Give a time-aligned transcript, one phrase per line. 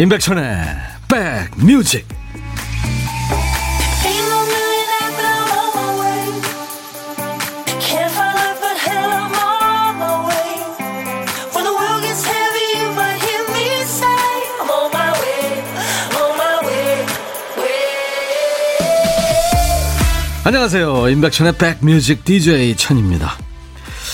[0.00, 0.44] 임백천의
[1.08, 2.06] 백뮤직.
[20.44, 21.08] 안녕하세요.
[21.08, 23.36] 임백천의 백뮤직 DJ 천입니다.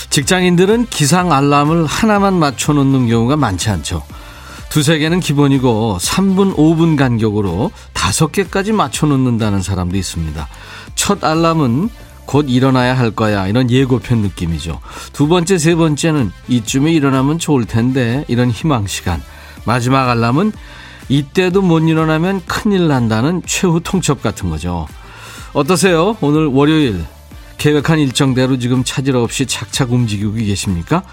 [0.08, 4.02] 직장인들은 기상 알람을 하나만 맞춰놓는 경우가 많지 않죠
[4.74, 10.48] 두세 개는 기본이고 3분, 5분 간격으로 다섯 개까지 맞춰 놓는다는 사람도 있습니다.
[10.96, 11.90] 첫 알람은
[12.24, 13.46] 곧 일어나야 할 거야.
[13.46, 14.80] 이런 예고편 느낌이죠.
[15.12, 18.24] 두 번째, 세 번째는 이쯤에 일어나면 좋을 텐데.
[18.26, 19.22] 이런 희망 시간.
[19.64, 20.50] 마지막 알람은
[21.08, 24.88] 이때도 못 일어나면 큰일 난다는 최후 통첩 같은 거죠.
[25.52, 26.16] 어떠세요?
[26.20, 27.04] 오늘 월요일
[27.58, 31.04] 계획한 일정대로 지금 차질 없이 착착 움직이고 계십니까?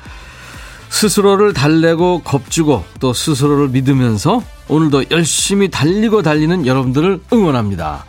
[0.92, 8.06] 스스로를 달래고 겁주고 또 스스로를 믿으면서 오늘도 열심히 달리고 달리는 여러분들을 응원합니다.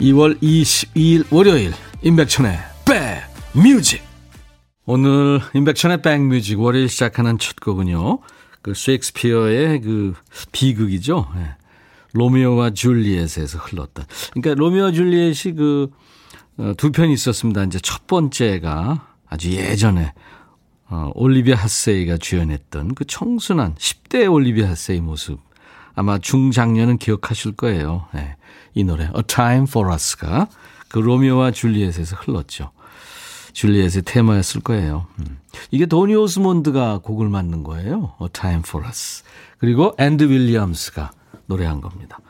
[0.00, 2.58] 2월 22일 월요일 임백천의
[3.52, 4.02] 백뮤직
[4.86, 8.20] 오늘 임백천의 백뮤직 월요일 시작하는 첫 곡은요.
[8.62, 10.14] 그 셰익스피어의 그
[10.52, 11.28] 비극이죠.
[11.34, 11.50] 네.
[12.12, 14.06] 로미오와 줄리엣에서 흘렀던.
[14.32, 15.90] 그러니까 로미오와 줄리엣이 그두
[16.58, 17.64] 어, 편이 있었습니다.
[17.64, 20.12] 이제 첫 번째가 아주 예전에
[20.94, 25.40] 어, 올리비아 하세이가 주연했던 그 청순한 10대 올리비아 하세이 모습
[25.96, 28.06] 아마 중장년은 기억하실 거예요.
[28.14, 28.36] 네.
[28.74, 30.46] 이 노래 A Time for Us가
[30.88, 32.70] 그 로미오와 줄리엣에서 흘렀죠.
[33.54, 35.06] 줄리엣의 테마였을 거예요.
[35.18, 35.38] 음.
[35.72, 38.14] 이게 도니 오스몬드가 곡을 만든 거예요.
[38.22, 39.24] A Time for Us.
[39.58, 41.10] 그리고 앤디 윌리엄스가
[41.46, 42.20] 노래한 겁니다.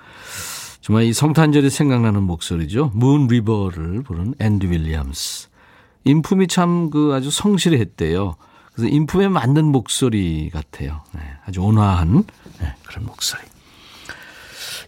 [0.80, 2.92] 정말 이 성탄절이 생각나는 목소리죠.
[2.94, 5.48] Moon River를 부른 앤디 윌리엄스.
[6.04, 8.36] 인품이 참 그 아주 성실했대요.
[8.74, 11.02] 그래서 인품에 맞는 목소리 같아요.
[11.12, 12.24] 네, 아주 온화한
[12.60, 13.40] 네, 그런 목소리.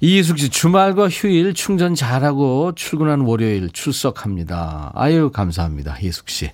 [0.01, 4.93] 이희숙 씨, 주말과 휴일 충전 잘하고 출근한 월요일 출석합니다.
[4.95, 5.99] 아유, 감사합니다.
[5.99, 6.51] 이희숙 씨.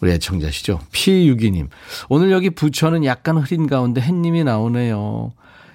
[0.00, 0.80] 우리 애청자시죠?
[0.92, 1.68] P62님.
[2.08, 5.32] 오늘 여기 부천은 약간 흐린 가운데 햇님이 나오네요.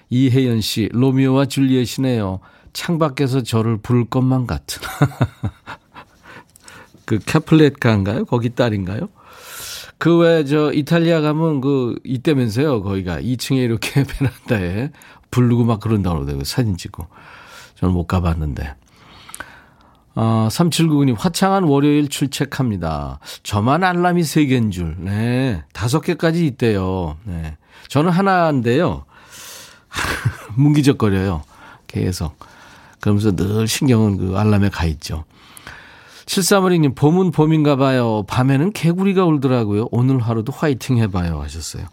[0.10, 2.40] 이혜연 씨, 로미오와 줄리엣이네요.
[2.74, 4.82] 창밖에서 저를 부를 것만 같은.
[7.06, 8.26] 그 캐플렛 가인가요?
[8.26, 9.10] 거기 딸인가요?
[10.02, 12.82] 그 외 저 이탈리아 가면 그 이때면서요.
[12.82, 14.02] 거기가 2층에 이렇게
[14.50, 14.90] 베란다에
[15.30, 16.44] 부르고 막 그런다고 그러더라고요.
[16.44, 17.06] 사진 찍고.
[17.76, 18.74] 저는 못 가봤는데.
[20.16, 23.20] 아, 3799님, 화창한 월요일 출첵합니다.
[23.44, 24.96] 저만 알람이 3개인 줄.
[24.98, 25.64] 네.
[25.74, 27.18] 5개까지 있대요.
[27.24, 27.58] 네.
[27.88, 29.06] 저는 하나인데요.
[30.58, 31.44] 뭉기적거려요.
[31.86, 32.36] 계속.
[33.00, 35.26] 그러면서 늘 신경은 그 알람에 가 있죠.
[36.32, 38.24] 7352님, 봄은 봄인가 봐요.
[38.28, 39.90] 밤에는 개구리가 울더라고요.
[39.92, 41.42] 오늘 하루도 화이팅 해봐요.
[41.42, 41.86] 하셨어요.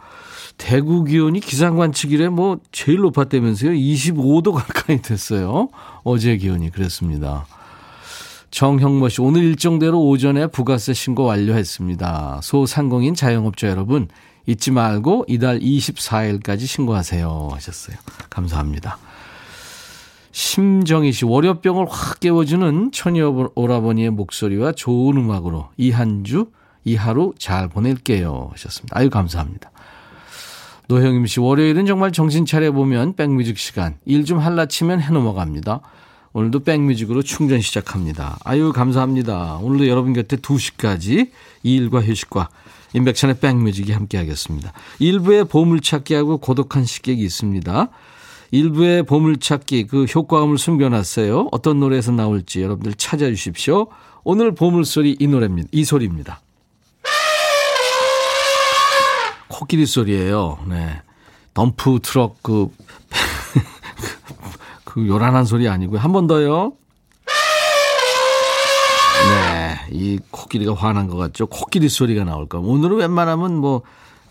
[0.56, 3.72] 대구 기온이 기상관측일에 뭐 제일 높았다면서요.
[3.72, 5.68] 25도 가까이 됐어요.
[6.04, 7.46] 어제 기온이 그랬습니다.
[8.50, 12.40] 정형모 씨, 오늘 일정대로 오전에 부가세 신고 완료했습니다.
[12.42, 14.08] 소상공인 자영업자 여러분,
[14.46, 17.48] 잊지 말고 이달 24일까지 신고하세요.
[17.52, 17.96] 하셨어요.
[18.30, 18.98] 감사합니다.
[20.32, 26.50] 심정희 씨, 월요병을 확 깨워주는 처녀 오라버니의 목소리와 좋은 음악으로 이한 주,
[26.84, 28.50] 이 하루 잘 보낼게요.
[28.52, 28.96] 하셨습니다.
[28.98, 29.70] 아유, 감사합니다.
[30.88, 33.96] 노형임 씨, 월요일은 정말 정신 차려 보면 백뮤직 시간.
[34.06, 35.80] 일 좀 할라 치면 해 넘어갑니다.
[36.32, 38.38] 오늘도 백뮤직으로 충전 시작합니다.
[38.44, 39.58] 아유, 감사합니다.
[39.62, 41.30] 오늘도 여러분 곁에 2시까지
[41.62, 42.48] 이 일과 휴식과
[42.94, 44.72] 인백천의 백뮤직이 함께 하겠습니다.
[44.98, 47.88] 일부에 보물찾기하고 고독한 식객이 있습니다.
[48.50, 51.48] 일부의 보물찾기 그 효과음을 숨겨놨어요.
[51.52, 53.88] 어떤 노래에서 나올지 여러분들 찾아주십시오.
[54.24, 55.68] 오늘 보물소리 이 노래입니다.
[55.72, 56.40] 이 소리입니다.
[59.48, 60.58] 코끼리 소리예요.
[60.68, 61.00] 네.
[61.54, 62.68] 덤프 트럭 그,
[64.84, 65.98] 그 요란한 소리 아니고요.
[65.98, 66.72] 한 번 더요.
[69.30, 69.76] 네.
[69.90, 71.46] 이 코끼리가 화난 것 같죠?
[71.46, 72.72] 코끼리 소리가 나올 겁니다.
[72.72, 73.82] 오늘은 웬만하면 뭐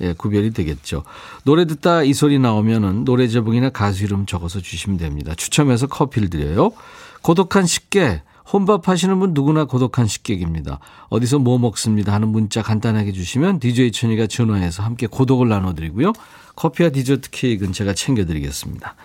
[0.02, 1.04] 예, 구별이 되겠죠.
[1.44, 5.34] 노래 듣다 이 소리 나오면은 노래 제목이나 가수 이름 적어서 주시면 됩니다.
[5.36, 6.72] 추첨해서 커피를 드려요.
[7.22, 8.22] 고독한 식객.
[8.52, 10.80] 혼밥 하시는 분 누구나 고독한 식객입니다.
[11.10, 16.14] 어디서 뭐 먹습니다 하는 문자 간단하게 주시면 DJ 천이가 전화해서 함께 고독을 나눠드리고요.
[16.56, 18.96] 커피와 디저트 케이크는 제가 챙겨드리겠습니다.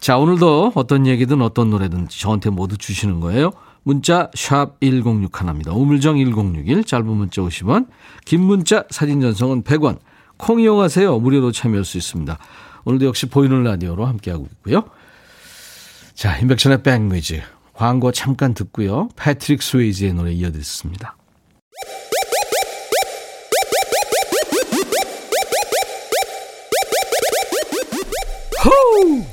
[0.00, 3.52] 자, 오늘도 어떤 얘기든 어떤 노래든 저한테 모두 주시는 거예요.
[3.82, 5.74] 문자 샵 1061입니다.
[5.74, 7.88] 우물정 1061 짧은 문자 50원
[8.24, 9.98] 긴 문자 사진 전송은 100원
[10.36, 11.18] 콩 이용하세요.
[11.18, 12.38] 무료로 참여할 수 있습니다.
[12.84, 14.84] 오늘도 역시 보이는 라디오로 함께하고 있고요.
[16.14, 17.42] 자 임백천의 백뮤직
[17.72, 19.08] 광고 잠깐 듣고요.
[19.16, 21.16] 패트릭 스웨이즈의 노래 이어드렸습니다.
[28.64, 29.24] 호우!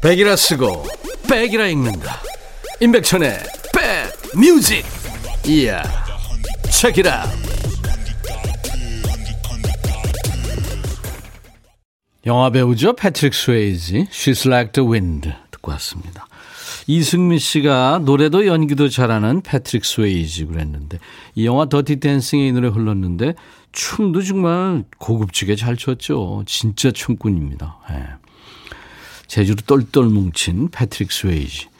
[0.00, 0.84] 백이라 쓰고
[1.28, 2.20] 백이라 읽는다
[2.80, 3.38] 임백천의
[4.32, 4.84] 백뮤직.
[5.46, 5.82] 이야
[6.70, 7.26] 책이라
[12.24, 12.94] 영화 배우죠?
[12.94, 16.26] 패트릭 스웨이지 She's Like the Wind 듣고 왔습니다.
[16.86, 20.98] 이승미 씨가 노래도 연기도 잘하는 패트릭 스웨이지 그랬는데
[21.34, 23.34] 이 영화 Dirty Dancing의 이 노래 흘렀는데
[23.72, 26.44] 춤도 정말 고급지게 잘 췄죠.
[26.46, 27.78] 진짜 춤꾼입니다.
[27.90, 28.06] 네.
[29.26, 31.73] 재주로 똘똘 뭉친 패트릭 스웨이지.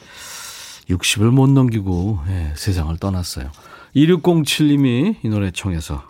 [0.89, 3.51] 60을 못 넘기고 예, 세상을 떠났어요.
[3.95, 6.03] 2607님이 이 노래 청해서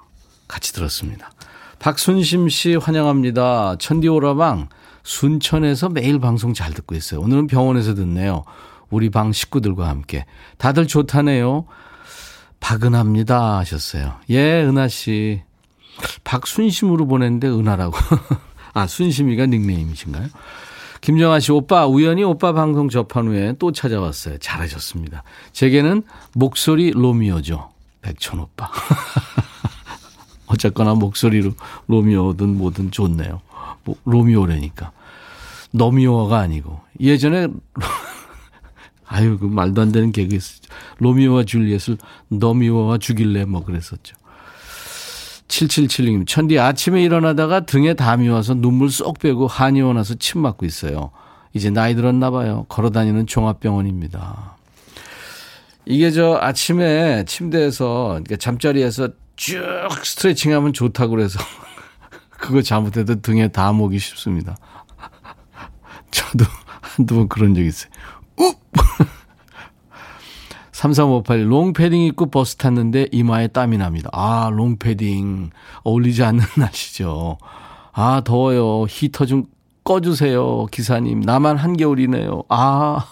[0.47, 1.31] 같이 들었습니다.
[1.79, 3.77] 박순심 씨 환영합니다.
[3.77, 4.69] 천디오라방
[5.03, 7.21] 순천에서 매일 방송 잘 듣고 있어요.
[7.21, 8.43] 오늘은 병원에서 듣네요.
[8.89, 10.25] 우리 방 식구들과 함께.
[10.57, 11.65] 다들 좋다네요.
[12.59, 14.15] 박은합니다 하셨어요.
[14.29, 15.41] 예, 은하 씨.
[16.23, 17.95] 박순심으로 보냈는데 은하라고.
[18.73, 20.27] 아, 순심이가 닉네임이신가요?
[21.05, 24.39] 김정아 씨, 오빠, 우연히 오빠 방송 접한 후에 또 찾아왔어요.
[24.39, 25.21] 잘하셨습니다.
[25.51, 26.01] 제게는
[26.33, 27.69] 목소리 로미오죠.
[28.01, 28.71] 백천 오빠.
[30.47, 31.51] 어쨌거나 목소리로
[31.85, 33.41] 로미오든 뭐든 좋네요.
[33.83, 34.93] 뭐, 로미오라니까.
[35.73, 36.79] 너미오가 아니고.
[36.99, 37.49] 예전에,
[39.05, 40.73] 아유, 그 말도 안 되는 개그 있었죠.
[40.97, 41.99] 로미오와 줄리엣을
[42.29, 44.15] 너미오와 죽일래 뭐 그랬었죠.
[45.55, 51.11] 7776님, 천디 아침에 일어나다가 등에 담이 와서 눈물 쏙 빼고 한의원 와서 침 맞고 있어요.
[51.53, 52.65] 이제 나이 들었나 봐요.
[52.67, 54.57] 걸어 다니는 종합병원입니다.
[55.85, 59.61] 이게 저 아침에 침대에서, 그러니까 잠자리에서 쭉
[60.03, 61.39] 스트레칭 하면 좋다고 그래서
[62.29, 64.57] 그거 잘못해도 등에 담 오기 쉽습니다.
[66.11, 66.45] 저도
[66.81, 67.91] 한두 번 그런 적 있어요.
[68.37, 68.59] 욱!
[70.85, 74.09] 3358 롱패딩 입고 버스 탔는데 이마에 땀이 납니다.
[74.13, 75.49] 아, 롱패딩
[75.83, 77.39] 어울리지 않는 날씨죠.
[77.91, 78.85] 아, 더워요.
[78.87, 79.45] 히터 좀
[79.83, 80.67] 꺼주세요.
[80.67, 81.21] 기사님.
[81.21, 82.43] 나만 한겨울이네요.
[82.49, 83.05] 아,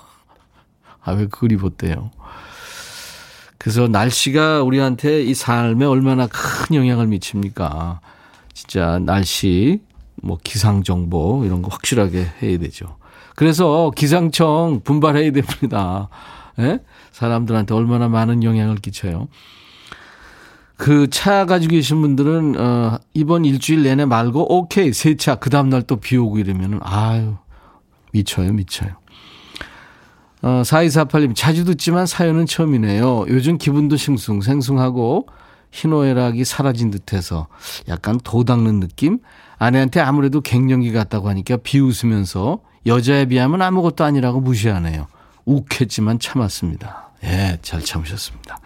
[1.02, 2.12] 아, 왜 그걸 입었대요?
[3.58, 8.02] 그래서 날씨가 우리한테 이 삶에 얼마나 큰 영향을 미칩니까?
[8.54, 9.82] 진짜 날씨,
[10.22, 12.98] 뭐 기상정보 이런 거 확실하게 해야 되죠.
[13.36, 16.10] 그래서 기상청 분발해야 됩니다.
[16.60, 16.80] 예?
[17.14, 19.30] 사람들한테 얼마나 많은 영향을 끼쳐요.
[20.76, 25.84] 그 차 가지고 계신 분들은 어 이번 일주일 내내 말고 오케이 세차 그 다음 날
[25.84, 27.36] 또 비 오고 이러면은 아유
[28.12, 28.92] 미쳐요 미쳐요.
[30.42, 33.26] 어 4248님 자주 듣지만 사연은 처음이네요.
[33.30, 35.28] 요즘 기분도 싱숭 생숭하고
[35.72, 37.48] 희노애락이 사라진 듯해서
[37.88, 39.20] 약간 도 닦는 느낌?
[39.58, 45.08] 아내한테 아무래도 갱년기 같다고 하니까 비웃으면서 여자에 비하면 아무것도 아니라고 무시하네요.
[45.46, 47.12] 욱했지만 참았습니다.
[47.24, 48.60] 예, 잘 참으셨습니다.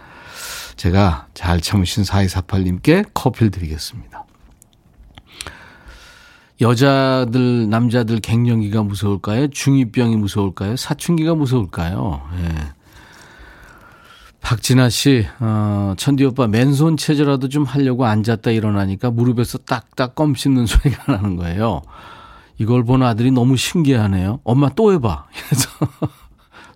[0.76, 4.26] 제가 잘 참으신 4248님께 커피를 드리겠습니다.
[6.60, 9.48] 여자들, 남자들 갱년기가 무서울까요?
[9.48, 10.76] 중2병이 무서울까요?
[10.76, 12.22] 사춘기가 무서울까요?
[12.40, 12.78] 예.
[14.42, 20.66] 박진아 씨, 어, 천디 오빠 맨손 체조라도 좀 하려고 앉았다 일어나니까 무릎에서 딱딱 껌 씹는
[20.66, 21.82] 소리가 나는 거예요.
[22.58, 24.40] 이걸 본 아들이 너무 신기하네요.
[24.44, 25.26] 엄마 또 해봐.
[25.50, 25.70] 그래서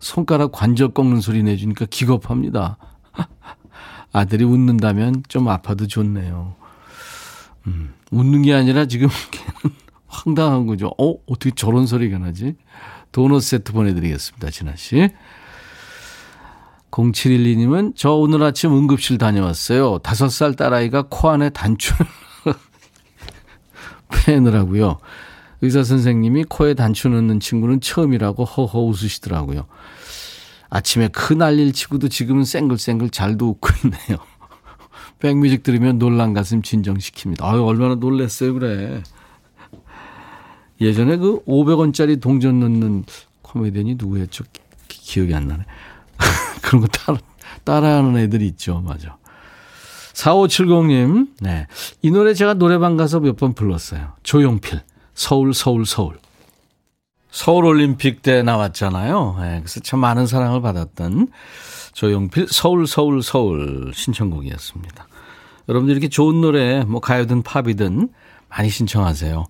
[0.02, 2.78] 손가락 관절 꺾는 소리 내주니까 기겁합니다.
[4.12, 6.56] 아들이 웃는다면 좀 아파도 좋네요.
[7.68, 9.08] 음, 웃는 게 아니라 지금
[10.08, 10.92] 황당한 거죠.
[10.98, 12.56] 어, 어떻게 저런 소리가 나지?
[13.12, 15.10] 도넛 세트 보내드리겠습니다, 진아 씨.
[16.90, 20.00] 0712님은 저 오늘 아침 응급실 다녀왔어요.
[20.00, 21.94] 다섯 살 딸아이가 코 안에 단추
[24.26, 24.98] 빼느라고요.
[25.62, 29.68] 의사 선생님이 코에 단추 넣는 친구는 처음이라고 허허 웃으시더라고요.
[30.72, 34.20] 아침에 큰 난리를 치고도 지금은 쌩글쌩글 잘도 웃고 있네요.
[35.20, 37.44] 백뮤직 들으면 놀란 가슴 진정시킵니다.
[37.44, 39.04] 아유, 얼마나 놀랬어요, 그래.
[40.80, 43.04] 예전에 그 500원짜리 동전 넣는
[43.44, 44.46] 코미디언이 누구였죠?
[44.88, 45.64] 기, 기억이 안 나네.
[46.64, 47.20] 그런 거 따라,
[47.66, 48.80] 따라하는 애들이 있죠.
[48.80, 49.18] 맞아.
[50.14, 51.68] 4570님, 네.
[52.02, 54.14] 이 노래 제가 노래방 가서 몇 번 불렀어요.
[54.24, 54.82] 조용필.
[55.14, 56.18] 서울, 서울, 서울.
[57.32, 59.38] 서울올림픽 때 나왔잖아요.
[59.42, 61.30] 네, 그래서 참 많은 사랑을 받았던
[61.94, 65.08] 조용필 서울, 서울, 서울 신청곡이었습니다.
[65.70, 68.10] 여러분들 이렇게 좋은 노래, 뭐 가요든 팝이든
[68.50, 69.46] 많이 신청하세요.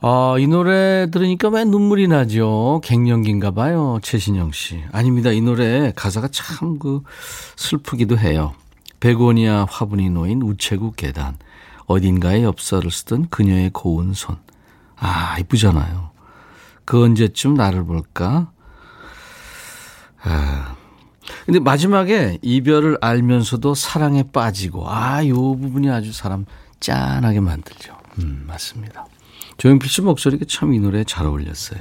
[0.00, 2.80] 아, 이 노래 들으니까 왜 눈물이 나죠?
[2.84, 3.98] 갱년기인가 봐요.
[4.02, 4.80] 최신영 씨.
[4.92, 5.30] 아닙니다.
[5.32, 7.02] 이 노래 가사가 참 그
[7.56, 8.54] 슬프기도 해요.
[9.00, 11.36] 베고니아 화분이 놓인 우체국 계단.
[11.86, 14.36] 어딘가에 엽서를 쓰던 그녀의 고운 손.
[14.96, 16.10] 아, 이쁘잖아요.
[16.88, 18.50] 그 언제쯤 나를 볼까?
[20.22, 20.74] 아.
[21.44, 26.46] 근데 마지막에 이별을 알면서도 사랑에 빠지고, 아, 요 부분이 아주 사람
[26.80, 27.94] 짠하게 만들죠.
[28.20, 29.04] 음, 맞습니다.
[29.58, 31.78] 조용필 씨 목소리가 참 이 노래에 잘 어울렸어요.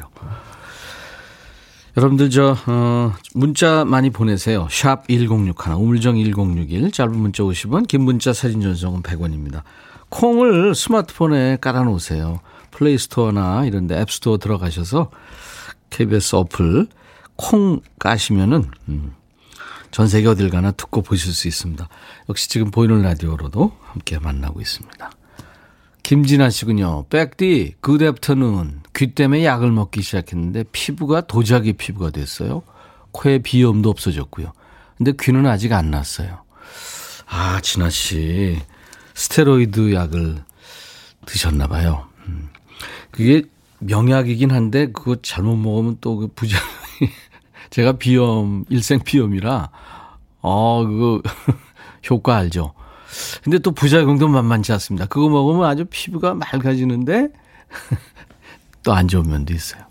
[1.96, 4.68] 여러분들 저 어, 문자 많이 보내세요.
[4.70, 9.62] 샵 1061, 우물정 1061, 짧은 문자 50원, 긴 문자 사진 전송은 100원입니다.
[10.10, 12.42] 콩을 스마트폰에 깔아놓으세요.
[12.78, 15.10] 플레이스토어나 이런 데 앱스토어 들어가셔서
[15.90, 16.88] KBS 어플
[17.36, 19.14] 콩 까시면은 음,
[19.92, 21.88] 전 세계 어딜 가나 듣고 보실 수 있습니다.
[22.30, 25.12] 역시 지금 보이는 라디오로도 함께 만나고 있습니다.
[26.04, 27.06] 김진아 씨군요.
[27.10, 28.82] 백디, good afternoon.
[28.96, 32.64] 귀 때문에 약을 먹기 시작했는데 피부가 도자기 피부가 됐어요.
[33.12, 34.54] 코에 비염도 없어졌고요.
[34.98, 36.44] 근데 귀는 아직 안 났어요.
[37.28, 38.58] 아, 진아 씨.
[39.16, 40.44] 스테로이드 약을
[41.26, 42.07] 드셨나 봐요.
[43.18, 43.24] 음.
[43.24, 43.42] 그게
[43.80, 46.68] 명약이긴 한데 그거 잘못 먹으면 또 그 부작용이
[47.70, 49.70] 제가 비염 일생 비염이라
[50.42, 51.22] 어 그거
[52.10, 52.74] 효과 알죠.
[53.44, 55.06] 근데 또 부작용도 만만치 않습니다.
[55.08, 57.30] 그거 먹으면 아주 피부가 맑아지는데
[58.84, 59.82] 또 안 좋은 면도 있어요.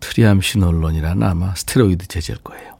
[0.00, 2.76] 트리암시놀론이라는 아마 스테로이드 제제일 거예요.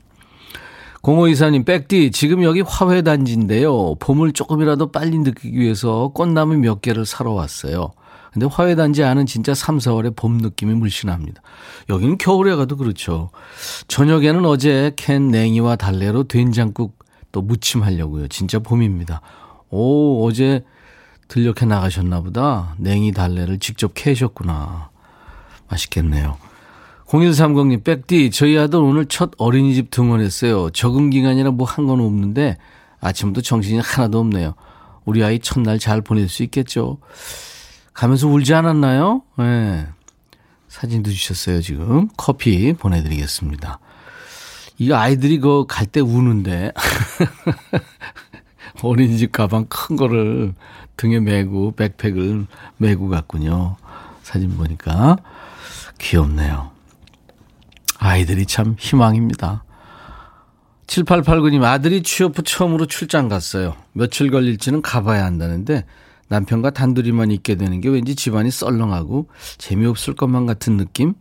[1.02, 3.94] 공호 이사님, 백디, 지금 여기 화훼 단지인데요.
[3.96, 7.92] 봄을 조금이라도 빨리 느끼기 위해서 꽃나무 몇 개를 사러 왔어요.
[8.37, 11.40] 근데 화훼단지 안은 진짜 3, 4월에 봄 느낌이 물씬합니다.
[11.88, 13.31] 여기는 겨울에 가도 그렇죠.
[13.88, 16.99] 저녁에는 어제 캔 냉이와 달래로 된장국
[17.33, 18.28] 또 무침 하려고요.
[18.28, 19.23] 진짜 봄입니다.
[19.71, 20.62] 오, 어제
[21.28, 22.75] 들녘에 나가셨나 보다.
[22.76, 24.90] 냉이 달래를 직접 캐셨구나.
[25.71, 26.37] 맛있겠네요.
[27.07, 30.69] 0130님, 백디, 저희 아들 오늘 첫 어린이집 등원했어요.
[30.71, 32.59] 적응 기간이라 뭐 한 건 없는데
[33.00, 34.52] 아침부터 정신이 하나도 없네요.
[35.07, 36.99] 우리 아이 첫날 잘 보낼 수 있겠죠?
[37.96, 39.22] 가면서 울지 않았나요?
[39.38, 39.42] 예.
[39.42, 39.86] 네.
[40.68, 42.08] 사진도 주셨어요, 지금.
[42.16, 43.78] 커피 보내드리겠습니다.
[44.78, 46.72] 이 아이들이 그 갈 때 우는데
[48.82, 50.52] 어린이집 가방 큰 거를
[50.98, 53.76] 등에 메고 백팩을 메고 갔군요.
[54.22, 55.16] 사진 보니까
[55.98, 56.70] 귀엽네요.
[57.98, 59.64] 아이들이 참 희망입니다.
[60.86, 63.74] 7889님 아들이 취업 후 처음으로 출장 갔어요.
[63.92, 65.84] 며칠 걸릴지는 가봐야 한다는데
[66.28, 69.28] 남편과 단둘이만 있게 되는 게 왠지 집안이 썰렁하고
[69.59, 71.14] 재미없을 것만 같은 느낌?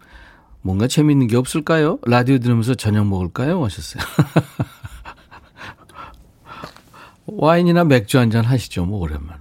[0.62, 2.00] 뭔가 재밌는 게 없을까요?
[2.06, 3.64] 라디오 들으면서 저녁 먹을까요?
[3.64, 4.04] 하셨어요.
[7.28, 8.86] 와인이나 맥주 한 잔 하시죠.
[8.86, 9.40] 뭐 오랜만에.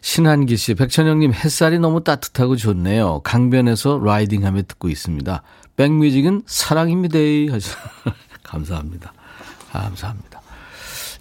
[0.00, 3.20] 신한기 씨, 백천영님 햇살이 너무 따뜻하고 좋네요.
[3.24, 5.42] 강변에서 라이딩하며 듣고 있습니다.
[5.76, 7.18] 백뮤직은 사랑입니다.
[7.52, 7.76] 하셔.
[8.42, 9.12] 감사합니다.
[9.72, 10.33] 감사합니다.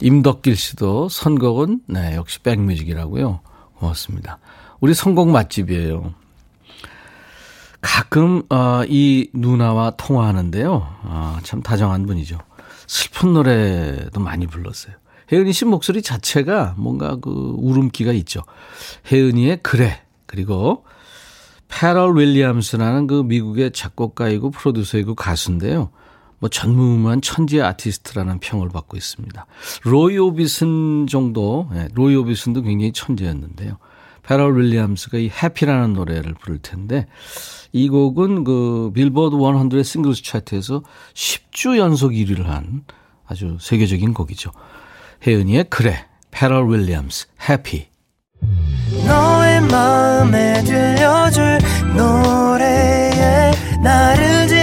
[0.02, 3.40] 임덕길 씨도 선곡은 네 역시 백뮤직이라고요.
[3.76, 4.40] 고맙습니다.
[4.80, 6.14] 우리 선곡 맛집이에요.
[7.82, 10.88] 가끔 어, 이 누나와 통화하는데요.
[11.04, 12.38] 아, 참 다정한 분이죠.
[12.88, 14.96] 슬픈 노래도 많이 불렀어요.
[15.32, 18.42] 혜은이 씨 목소리 자체가 뭔가 그 울음기가 있죠.
[19.12, 20.86] 혜은이의 그래 그리고
[21.68, 25.90] 패럴 윌리엄스라는 그 미국의 작곡가이고 프로듀서이고 가수인데요.
[26.44, 29.46] 뭐 전무후무한 천재 아티스트라는 평을 받고 있습니다.
[29.86, 33.78] 로이 오비슨 정도, 네, 로이 오비슨도 굉장히 천재였는데요.
[34.24, 37.08] 패럴 윌리엄스가 이 Happy라는 노래를 부를 텐데
[37.72, 40.84] 이 곡은 그 빌보드 100 singles 차트에서
[41.14, 42.84] 10주 연속 1위를 한
[43.26, 44.52] 아주 세계적인 곡이죠.
[45.26, 47.88] 혜은이의 그래, 패럴 윌리엄스, 해피.
[49.08, 51.60] 너의 마음에 들려줄
[51.96, 54.63] 노래에 나를 지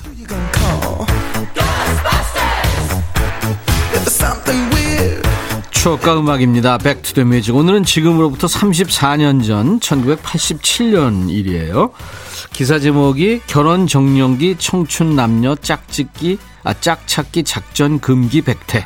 [5.81, 6.77] 추억과 음악입니다.
[6.77, 7.57] The music.
[7.57, 11.89] 오늘은 지금으로부터 34년 전 1987년 일이에요.
[12.53, 18.85] 기사 제목이 결혼 정년기 청춘 남녀 짝짓기 아 짝찾기 작전 금기 백태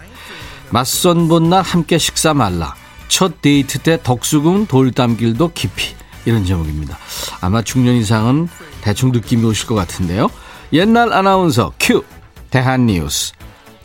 [0.70, 2.76] 맞선 본날 함께 식사 말라
[3.10, 6.98] 첫 데이트 때 덕수궁 돌담길도 깊이 이런 제목입니다.
[7.42, 8.48] 아마 중년 이상은
[8.80, 10.30] 대충 느낌이 오실 것 같은데요.
[10.72, 12.06] 옛날 아나운서 큐
[12.50, 13.34] 대한 뉴스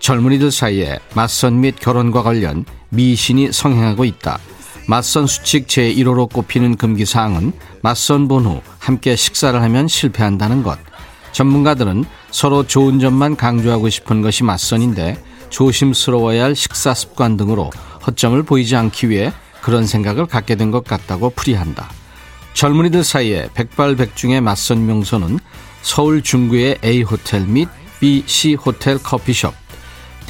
[0.00, 4.38] 젊은이들 사이에 맞선 및 결혼과 관련 미신이 성행하고 있다.
[4.88, 7.52] 맞선 수칙 제1호로 꼽히는 금기사항은
[7.82, 10.78] 맞선 본 후 함께 식사를 하면 실패한다는 것.
[11.32, 17.70] 전문가들은 서로 좋은 점만 강조하고 싶은 것이 맞선인데 조심스러워야 할 식사 습관 등으로
[18.06, 21.88] 허점을 보이지 않기 위해 그런 생각을 갖게 된 것 같다고 풀이한다.
[22.54, 25.38] 젊은이들 사이에 백발백중의 맞선 명소는
[25.82, 27.68] 서울 중구의 A호텔 및
[28.00, 29.54] B, C 호텔 커피숍.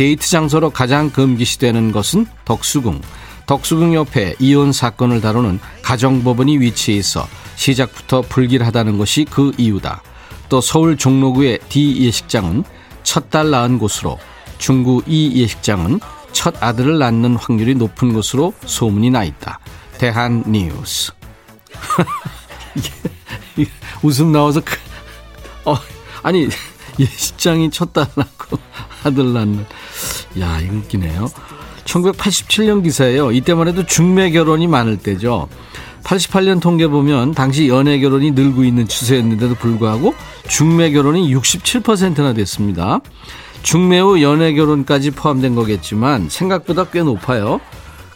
[0.01, 3.03] 데이트 장소로 가장 금기시되는 것은 덕수궁.
[3.45, 10.03] 덕수궁 옆에 이혼 사건을 다루는 가정법원이 위치해 있어 시작부터 불길하다는 것이 그 이유다.
[10.49, 12.65] 또 서울 종로구의 D 예식장은
[13.03, 14.19] 첫 딸 낳은 곳으로
[14.57, 16.01] 중구 E 예식장은
[16.33, 19.61] 첫 아들을 낳는 확률이 높은 것으로 소문이 나 있다.
[19.99, 21.13] 대한 뉴스.
[24.03, 24.79] 웃음 나와서 그,
[25.67, 25.77] 어
[26.23, 26.49] 아니
[26.99, 28.59] 예식장이 첫딸 낳고
[29.05, 29.65] 아들 낳는
[30.41, 31.29] 야 이거 웃기네요.
[31.85, 33.33] 1987년 기사예요.
[33.33, 35.49] 이때만 해도 중매 결혼이 많을 때죠.
[36.05, 40.15] 88년 통계 보면 당시 연애 결혼이 늘고 있는 추세였는데도 불구하고
[40.49, 43.01] 중매 결혼이 67%나 됐습니다.
[43.63, 47.61] 중매 후 연애 결혼까지 포함된 거겠지만 생각보다 꽤 높아요.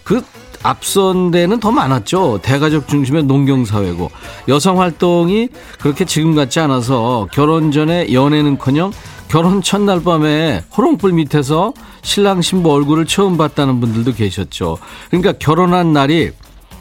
[0.02, 0.23] 그
[0.64, 2.40] 앞선 데는 더 많았죠.
[2.42, 4.11] 대가족 중심의 농경사회고
[4.49, 8.90] 여성 활동이 그렇게 지금 같지 않아서 결혼 전에 연애는커녕
[9.28, 14.78] 결혼 첫날 밤에 호롱불 밑에서 신랑 신부 얼굴을 처음 봤다는 분들도 계셨죠.
[15.11, 16.30] 그러니까 결혼한 날이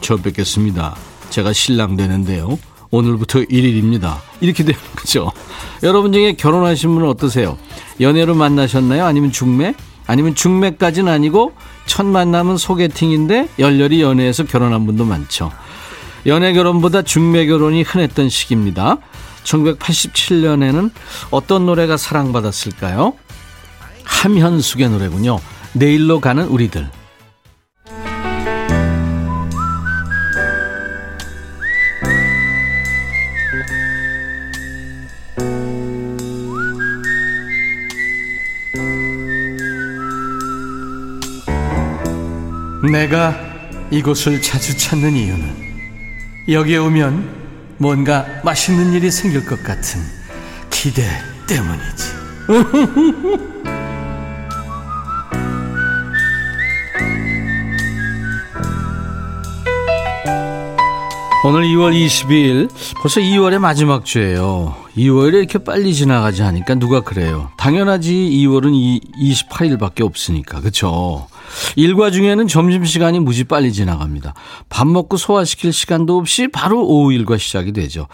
[0.00, 0.96] 처음 뵙겠습니다.
[1.28, 2.58] 제가 신랑 되는데요.
[2.90, 4.16] 오늘부터 1일입니다.
[4.40, 5.30] 이렇게 되는 거죠.
[5.82, 7.58] 여러분 중에 결혼하신 분은 어떠세요?
[8.00, 9.04] 연애로 만나셨나요?
[9.04, 9.74] 아니면 중매?
[10.06, 11.54] 아니면 중매까지는 아니고
[11.86, 15.50] 첫 만남은 소개팅인데 열렬히 연애해서 결혼한 분도 많죠.
[16.26, 18.98] 연애 결혼보다 중매 결혼이 흔했던 시기입니다.
[19.44, 20.90] 1987년에는
[21.30, 23.14] 어떤 노래가 사랑받았을까요?
[24.04, 25.38] 함현숙의 노래군요.
[25.72, 26.88] 내일로 가는 우리들.
[42.90, 43.38] 내가
[43.90, 45.64] 이곳을 자주 찾는 이유는
[46.48, 47.44] 여기에 오면
[47.78, 50.00] 뭔가 맛있는 일이 생길 것 같은
[50.70, 51.02] 기대
[51.46, 52.14] 때문이지.
[61.46, 62.70] 오늘 2월 22일
[63.02, 64.74] 벌써 2월의 마지막 주예요.
[64.96, 67.50] 2월이 이렇게 빨리 지나가지 하니까 누가 그래요.
[67.58, 71.26] 당연하지 2월은 28일밖에 없으니까 그렇죠.
[71.76, 74.34] 일과 중에는 점심시간이 무지 빨리 지나갑니다.
[74.68, 78.06] 밥 먹고 소화시킬 시간도 없이 바로 오후 일과 시작이 되죠.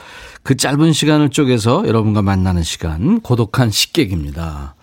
[0.42, 4.74] 그 짧은 시간을 쪼개서 여러분과 만나는 시간, 고독한 식객입니다.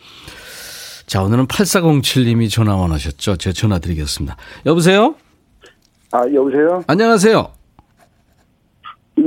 [1.06, 3.38] 자, 오늘은 8407님이 전화 원하셨죠?
[3.38, 4.36] 제가 전화 드리겠습니다.
[4.66, 5.16] 여보세요?
[6.12, 6.84] 아, 여보세요?
[6.88, 7.52] 안녕하세요?
[9.18, 9.24] 네.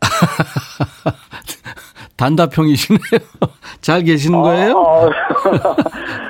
[2.16, 3.00] 단답형이시네요.
[3.82, 4.78] 잘 계시는 거예요?
[4.78, 5.10] 아, 아,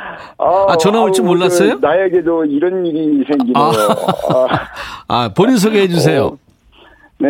[0.39, 1.79] 아 전화 올 줄 몰랐어요?
[1.79, 3.55] 나에게도 이런 일이 생기네요.
[3.57, 3.73] 아,
[5.09, 6.25] 아 본인 소개해 주세요.
[6.27, 6.39] 어,
[7.19, 7.29] 네,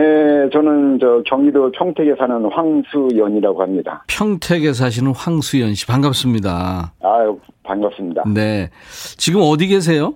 [0.53, 4.03] 저는 저 경기도 평택에 사는 황수연이라고 합니다.
[4.09, 6.93] 평택에 사시는 황수연 씨 반갑습니다.
[7.01, 8.25] 아, 반갑습니다.
[8.35, 8.71] 네.
[9.17, 10.15] 지금 어디 계세요?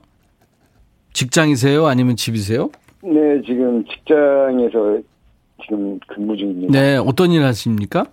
[1.12, 1.86] 직장이세요?
[1.86, 2.70] 아니면 집이세요?
[3.02, 4.98] 네, 지금 직장에서
[5.64, 6.72] 지금 근무 중입니다.
[6.72, 8.06] 네, 어떤 일 하십니까?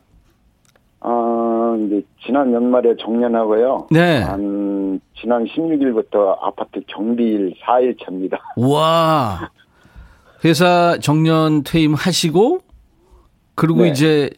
[1.77, 3.87] 아, 이제 지난 연말에 정년하고요.
[3.91, 4.21] 네.
[4.21, 8.39] 한 지난 16일부터 아파트 경비일 4일 차입니다.
[8.57, 9.49] 와.
[10.45, 12.59] 회사 정년 퇴임하시고
[13.55, 13.89] 그리고 네.
[13.89, 14.29] 이제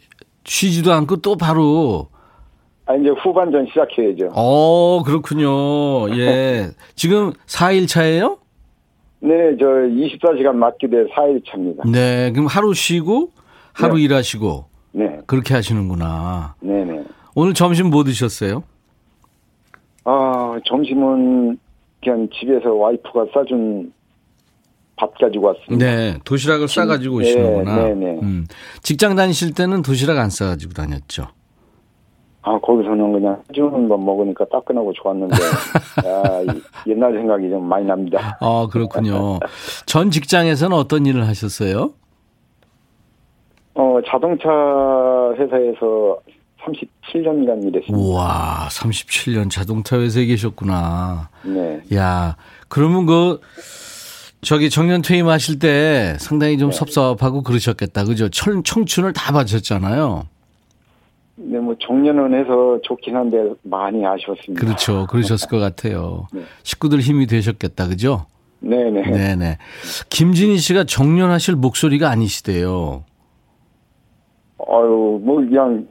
[0.45, 2.08] 쉬지도 않고 또 바로
[2.86, 4.32] 아 이제 후반전 시작해야죠.
[4.34, 6.10] 어, 그렇군요.
[6.17, 6.69] 예.
[6.95, 8.38] 지금 4일 차예요?
[9.19, 11.84] 네, 저 24시간 맡기대 4일 차입니다.
[11.86, 13.32] 네, 그럼 하루 쉬고
[13.73, 14.04] 하루 네.
[14.04, 15.19] 일하시고 네.
[15.28, 16.56] 그렇게 하시는구나.
[16.62, 17.04] 네, 네.
[17.35, 18.63] 오늘 점심 뭐 드셨어요?
[20.05, 21.57] 아, 점심은
[22.03, 23.93] 그냥 집에서 와이프가 싸준
[24.95, 25.85] 밥 가지고 왔습니다.
[25.85, 27.75] 네, 도시락을 싸 가지고 오시는구나.
[27.75, 28.19] 네, 네, 네.
[28.21, 28.45] 음,
[28.81, 31.27] 직장 다니실 때는 도시락 안 싸 가지고 다녔죠?
[32.41, 35.35] 아, 거기서는 그냥 해주는 거 먹으니까 따끈하고 좋았는데,
[36.07, 36.53] 야,
[36.87, 38.37] 옛날 생각이 좀 많이 납니다.
[38.39, 39.39] 아, 그렇군요.
[39.85, 41.93] 전 직장에서는 어떤 일을 하셨어요?
[43.75, 44.49] 어, 자동차
[45.37, 46.17] 회사에서
[46.73, 47.97] 37년간 일했습니다.
[47.97, 51.29] 우와, 37년 자동차 회사에 계셨구나.
[51.43, 51.82] 네.
[51.93, 52.36] 야,
[52.67, 53.39] 그러면 그,
[54.41, 56.77] 저기 정년 퇴임하실 때 상당히 좀 네.
[56.77, 58.05] 섭섭하고 그러셨겠다.
[58.05, 58.29] 그죠?
[58.29, 60.27] 청, 청춘을 다 바쳤잖아요.
[61.36, 64.63] 네, 뭐 종료는 해서 좋긴 한데 많이 아쉬웠습니다.
[64.63, 65.08] 그렇죠.
[65.08, 66.27] 그러셨을 것 같아요.
[66.34, 66.41] 네.
[66.63, 67.88] 식구들 힘이 되셨겠다.
[67.88, 68.25] 그죠?
[68.60, 69.10] 네네.
[69.10, 69.58] 네네.
[70.10, 73.05] 김진희 씨가 정년하실 목소리가 아니시대요.
[74.67, 75.88] 아유, 뭐 그냥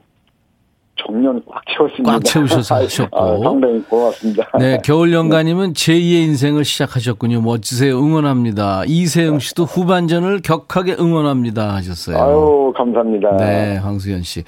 [1.05, 2.11] 정년 꽉 채웠습니다.
[2.13, 3.17] 꽉 채우셔서 하셨고.
[3.17, 4.47] 아, 상당히 고맙습니다.
[4.59, 7.41] 네, 겨울 연가님은 제2의 인생을 시작하셨군요.
[7.41, 7.97] 멋지세요.
[7.97, 8.83] 응원합니다.
[8.87, 11.75] 이세영 씨도 후반전을 격하게 응원합니다.
[11.75, 12.17] 하셨어요.
[12.17, 13.37] 아유, 감사합니다.
[13.37, 14.43] 네, 황수연 씨.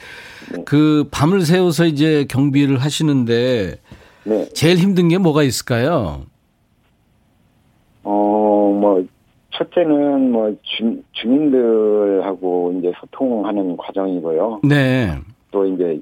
[0.65, 3.75] 그 밤을 새워서 이제 경비를 하시는데
[4.23, 4.45] 네.
[4.53, 6.23] 제일 힘든 게 뭐가 있을까요?
[8.03, 9.03] 어, 뭐,
[9.51, 14.61] 첫째는 뭐, 주, 주민들하고 이제 소통하는 과정이고요.
[14.63, 15.17] 네.
[15.51, 15.99] 또 이제,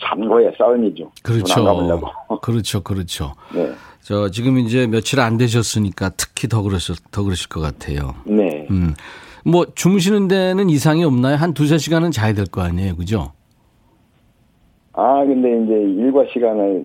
[0.00, 1.10] 잔고의 싸움이죠.
[1.22, 1.98] 그렇죠.
[2.42, 2.82] 그렇죠.
[2.82, 3.34] 그렇죠.
[3.54, 3.70] 네.
[4.02, 8.14] 저 지금 이제 며칠 안 되셨으니까 특히 더 그러실 더 그러실 것 같아요.
[8.24, 8.66] 네.
[8.70, 8.94] 음.
[9.44, 11.36] 뭐 주무시는 데는 이상이 없나요?
[11.36, 12.96] 한 두세 시간은 자야 될 거 아니에요.
[12.96, 13.32] 그죠?
[14.92, 16.84] 아, 근데 이제 일과 시간을,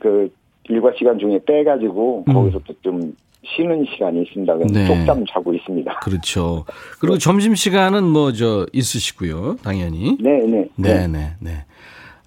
[0.00, 0.30] 그,
[0.68, 2.32] 일과 시간 중에 빼 가지고, 음.
[2.32, 4.54] 거기서 또좀 쉬는 시간이 있습니다.
[4.72, 4.86] 네.
[4.86, 5.98] 쪽잠 자고 있습니다.
[6.00, 6.64] 그렇죠.
[7.00, 9.56] 그리고 점심 시간은 뭐 저 있으시고요.
[9.62, 10.16] 당연히.
[10.20, 10.68] 네 네.
[10.76, 11.64] 네, 네, 네.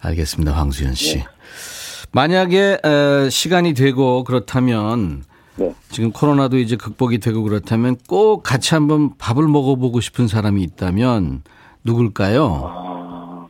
[0.02, 0.52] 알겠습니다.
[0.54, 1.24] 황수연 씨.
[2.12, 5.24] 만약에 에, 시간이 되고 그렇다면
[5.56, 5.74] 네.
[5.90, 11.44] 지금 코로나도 이제 극복이 되고 그렇다면 꼭 같이 한번 밥을 먹어보고 싶은 사람이 있다면
[11.84, 12.64] 누굴까요?
[12.68, 13.48] 아,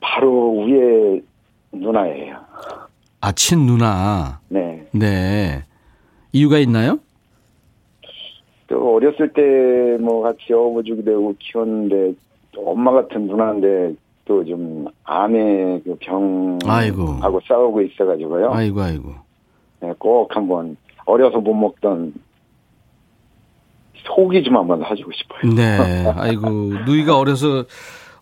[0.00, 1.20] 바로 위에
[1.72, 2.36] 누나예요.
[3.20, 4.40] 아, 친 누나.
[4.48, 4.86] 네.
[4.92, 5.64] 네.
[6.32, 6.98] 이유가 있나요?
[8.68, 9.42] 또 어렸을 때
[10.02, 12.14] 뭐 같이 어부주기 되고 키웠는데
[12.52, 13.94] 또 엄마 같은 누나인데
[14.26, 15.96] 또 좀 암의 그.
[16.00, 18.52] 병하고 싸우고 있어가지고요.
[18.52, 19.14] 아이고, 아이고.
[19.80, 22.12] 네, 꼭 한번 어려서 못 먹던
[24.04, 25.54] 소기 좀 한번 사주고 싶어요.
[25.54, 26.04] 네.
[26.16, 26.48] 아이고,
[26.84, 27.64] 누이가 어려서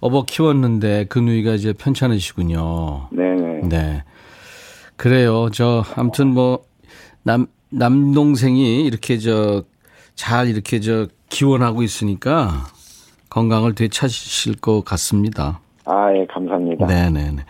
[0.00, 3.08] 어버 키웠는데 그 누이가 이제 편찮으시군요.
[3.10, 3.68] 네네.
[3.68, 4.04] 네.
[4.96, 5.48] 그래요.
[5.52, 6.64] 저, 아무튼 뭐,
[7.22, 9.64] 남, 남동생이 이렇게 저,
[10.14, 12.66] 잘 이렇게 저, 기원하고 있으니까
[13.30, 15.60] 건강을 되찾으실 것 같습니다.
[15.87, 16.87] 아, 예, 감사합니다.
[16.87, 17.44] 네네네.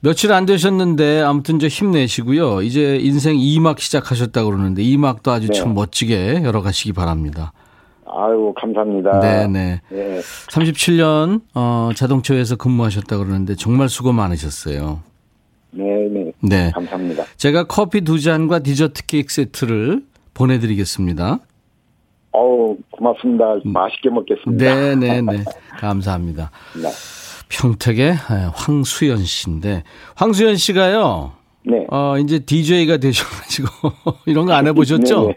[0.00, 2.62] 며칠 안 되셨는데 아무튼 저 힘내시고요.
[2.62, 5.52] 이제 인생 2막 시작하셨다고 그러는데 2막도 아주 네.
[5.52, 7.52] 참 멋지게 열어가시기 바랍니다.
[8.06, 9.20] 아유, 감사합니다.
[9.20, 9.80] 네네.
[9.92, 10.20] 예.
[10.48, 15.00] 37년 어, 자동차회에서 근무하셨다고 그러는데 정말 수고 많으셨어요.
[15.72, 16.32] 네네.
[16.40, 16.70] 네.
[16.70, 17.24] 감사합니다.
[17.36, 21.40] 제가 커피 두 잔과 디저트 케이크 세트를 보내드리겠습니다.
[22.32, 23.56] 어우, 고맙습니다.
[23.64, 24.64] 맛있게 먹겠습니다.
[24.64, 25.44] 네네네.
[25.78, 26.50] 감사합니다.
[26.74, 26.88] 네.
[27.48, 28.14] 평택의
[28.54, 29.82] 황수연 씨인데
[30.16, 31.32] 황수연 씨가요.
[31.64, 31.86] 네.
[31.90, 33.68] 어, 이제 DJ가 되셔가지고
[34.26, 35.34] 이런 거 안 해보셨죠?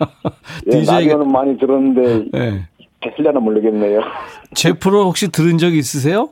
[0.72, 2.66] 예, 라디오는 많이 들었는데 네.
[3.16, 4.00] 되려나 모르겠네요.
[4.54, 6.30] 제 프로 혹시 들은 적 있으세요?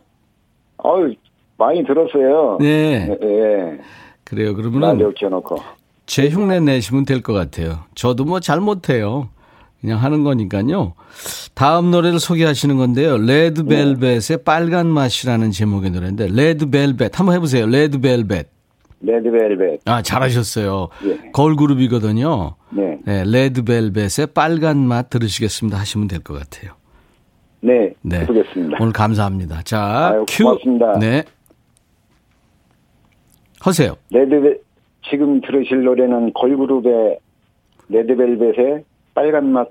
[0.85, 1.15] 어유
[1.57, 2.59] 많이 들었어요.
[2.61, 3.09] 네.
[3.23, 3.79] 예.
[4.25, 4.53] 그래요.
[4.53, 5.57] 라디오 그러면 켜놓고.
[6.07, 7.81] 제 흉내 내시면 될 것 같아요.
[7.95, 9.29] 저도 뭐 잘 못해요.
[9.81, 10.95] 그냥 하는 거니까요.
[11.55, 13.17] 다음 노래를 소개하시는 건데요.
[13.19, 17.67] 레드벨벳의 빨간 맛이라는 제목의 노래인데 레드벨벳 한번 해보세요.
[17.67, 18.49] 레드벨벳.
[19.01, 19.81] 레드벨벳.
[19.85, 20.89] 아 잘하셨어요.
[21.07, 21.31] 예.
[21.33, 22.57] 걸 그룹이거든요.
[22.71, 22.99] 네.
[23.05, 26.73] 네, 레드벨벳의 빨간 맛 들으시겠습니다 하시면 될 것 같아요.
[27.61, 27.93] 네.
[28.03, 28.21] 네.
[28.23, 28.79] 해보겠습니다.
[28.81, 29.63] 오늘 감사합니다.
[29.63, 30.45] 자, 아유, 큐.
[30.45, 30.99] 고맙습니다.
[30.99, 31.23] 네.
[33.61, 33.97] 하세요.
[34.11, 34.61] 레드벨
[35.09, 37.19] 지금 들으실 노래는 걸그룹의
[37.89, 38.85] 레드벨벳의
[39.19, 39.67] 빨간 맛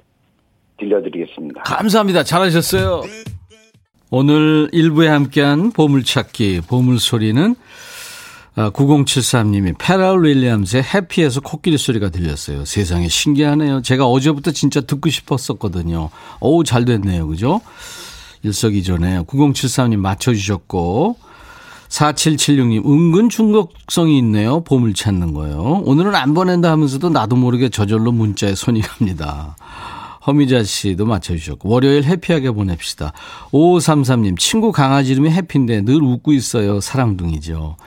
[0.78, 1.62] 들려드리겠습니다.
[1.64, 2.24] 감사합니다.
[2.26, 3.02] 잘하셨어요.
[4.10, 7.56] 오늘 일부에 함께한 보물찾기, 보물소리는
[8.58, 12.66] 9073님이 페럴 윌리엄스의 해피에서 코끼리 소리가 들렸어요.
[12.66, 13.84] 세상에 신기하네요.
[13.84, 16.10] 제가 어제부터 진짜 듣고 싶었었거든요.
[16.42, 17.26] 어우, 잘 됐네요.
[17.28, 17.62] 그죠?
[18.44, 19.24] 일석이조네요.
[19.24, 21.18] 9073님 맞춰주셨고,
[21.90, 24.62] 4776님, 은근 중독성이 있네요.
[24.64, 25.82] 보물 찾는 거요.
[25.86, 29.56] 오늘은 안 보낸다 하면서도 나도 모르게 저절로 문자에 손이 갑니다.
[30.26, 33.14] 허미자 씨도 맞춰주셨고, 월요일 해피하게 보냅시다.
[33.52, 36.82] 5533님, 친구 강아지 이름이 해피인데 늘 웃고 있어요.
[36.82, 37.78] 사랑둥이죠.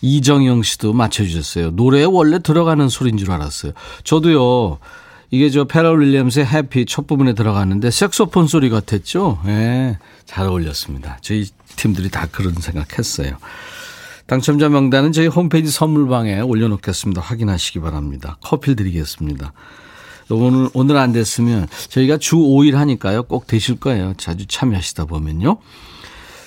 [0.00, 1.72] 이정영 씨도 맞춰주셨어요.
[1.72, 3.72] 노래에 원래 들어가는 소리인 줄 알았어요.
[4.04, 4.78] 저도요,
[5.32, 9.40] 이게 저 페럴 윌리엄스의 해피 첫 부분에 들어갔는데 색소폰 소리 같았죠?
[9.46, 11.16] 예, 잘 어울렸습니다.
[11.22, 13.38] 저희 팀들이 다 그런 생각했어요.
[14.26, 17.22] 당첨자 명단은 저희 홈페이지 선물방에 올려놓겠습니다.
[17.22, 18.36] 확인하시기 바랍니다.
[18.42, 19.54] 커피 드리겠습니다.
[20.28, 23.22] 오늘, 오늘 안 됐으면 저희가 주 5일 하니까요.
[23.22, 24.12] 꼭 되실 거예요.
[24.18, 25.56] 자주 참여하시다 보면요.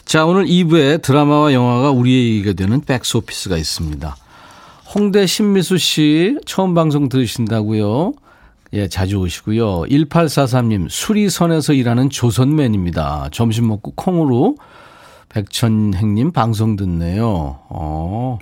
[0.05, 4.15] 자, 오늘 2부에 드라마와 영화가 우리의 얘기가 되는 백스오피스가 있습니다.
[4.93, 8.13] 홍대 신미수 씨 처음 방송 들으신다고요?
[8.75, 9.83] 예, 자주 오시고요.
[9.83, 13.29] 1843님, 수리선에서 일하는 조선맨입니다.
[13.31, 14.57] 점심 먹고 콩으로
[15.29, 17.59] 백천행님 방송 듣네요.
[17.69, 18.37] 어,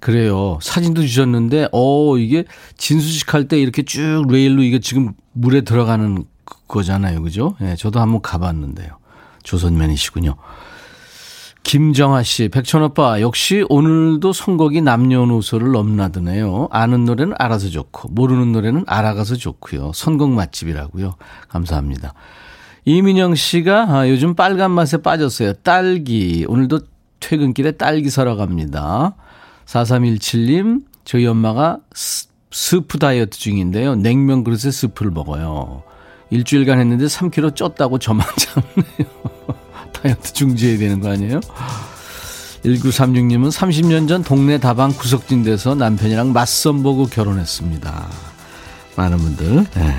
[0.00, 0.58] 그래요.
[0.60, 2.44] 사진도 주셨는데, 어, 이게
[2.76, 6.24] 진수식 할 때 이렇게 쭉 레일로 이게 지금 물에 들어가는
[6.66, 7.22] 거잖아요.
[7.22, 7.54] 그죠?
[7.60, 8.88] 예, 저도 한번 가봤는데요.
[9.44, 10.34] 조선면이시군요.
[11.64, 16.68] 김정아 씨, 백천 오빠, 역시 오늘도 선곡이 남녀노소를 넘나드네요.
[16.70, 19.92] 아는 노래는 알아서 좋고, 모르는 노래는 알아가서 좋고요.
[19.94, 21.14] 선곡 맛집이라고요.
[21.48, 22.12] 감사합니다.
[22.84, 25.54] 이민영 씨가 아, 요즘 빨간 맛에 빠졌어요.
[25.54, 26.44] 딸기.
[26.46, 26.80] 오늘도
[27.18, 29.16] 퇴근길에 딸기 사러 갑니다.
[29.64, 31.78] 4317님, 저희 엄마가
[32.50, 33.96] 스프 다이어트 중인데요.
[33.96, 35.82] 냉면 그릇에 스프를 먹어요.
[36.28, 39.63] 일주일간 했는데 3kg 쪘다고 저만 참네요.
[40.04, 41.40] 다이어트 중지해야 되는 거 아니에요?
[42.64, 48.08] 1936님은 30년 전 동네 다방 구석진돼서 남편이랑 맞선 보고 결혼했습니다.
[48.96, 49.66] 많은 분들.
[49.74, 49.96] 네.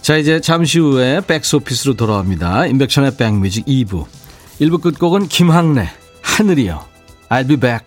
[0.00, 2.66] 자, 이제 잠시 후에 백스오피스로 돌아옵니다.
[2.66, 4.06] 인백션의 백뮤직 2부.
[4.60, 5.90] 1부 끝곡은 김학래,
[6.22, 6.84] 하늘이요.
[7.28, 7.86] I'll be back.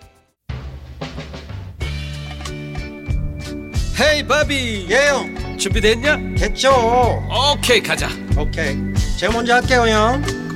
[3.99, 6.17] 헤이 바비 예영 준비됐냐?
[6.37, 6.71] 됐죠
[7.53, 8.77] 오케이 가자 오케이
[9.17, 10.38] 제가 먼저 할게요 형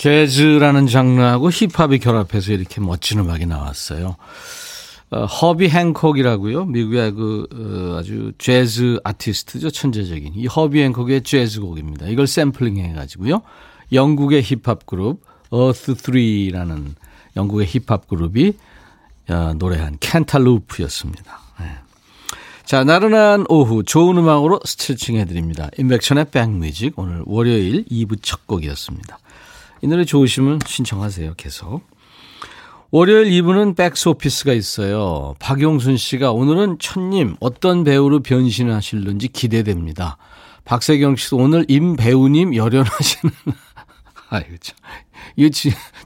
[0.00, 4.16] 재즈라는 장르하고 힙합이 결합해서 이렇게 멋진 음악이 나왔어요.
[5.10, 6.64] 어, 허비 행콕이라고요.
[6.64, 9.70] 미국의 그 어, 아주 재즈 아티스트죠.
[9.70, 12.06] 천재적인 이 허비 행콕의 재즈곡입니다.
[12.06, 13.42] 이걸 샘플링 해 가지고요.
[13.92, 15.20] 영국의 힙합 그룹
[15.52, 16.94] Earth 3라는
[17.36, 18.54] 영국의 힙합 그룹이
[19.28, 21.40] 어, 노래한 캔탈루프였습니다.
[21.60, 21.66] 네.
[22.64, 25.68] 자, 나른한 오후 좋은 음악으로 스트레칭 해드립니다.
[25.76, 29.18] 인백션의 백뮤직 오늘 월요일 2부 첫 곡이었습니다.
[29.82, 31.34] 이 노래 좋으시면 신청하세요.
[31.36, 31.82] 계속.
[32.90, 35.34] 월요일 2부는 백스오피스가 있어요.
[35.38, 40.16] 박용순 씨가 오늘은 천님 어떤 배우로 변신하실는지 기대됩니다.
[40.64, 43.34] 박세경 씨도 오늘 임 배우님 열연하시는
[44.30, 44.76] 아이고 참.
[45.36, 45.50] 이거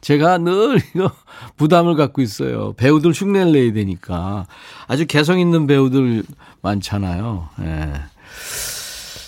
[0.00, 1.10] 제가 늘 이거
[1.56, 2.74] 부담을 갖고 있어요.
[2.74, 4.46] 배우들 흉내를 내야 되니까.
[4.86, 6.22] 아주 개성 있는 배우들
[6.60, 7.48] 많잖아요.
[7.62, 7.92] 예.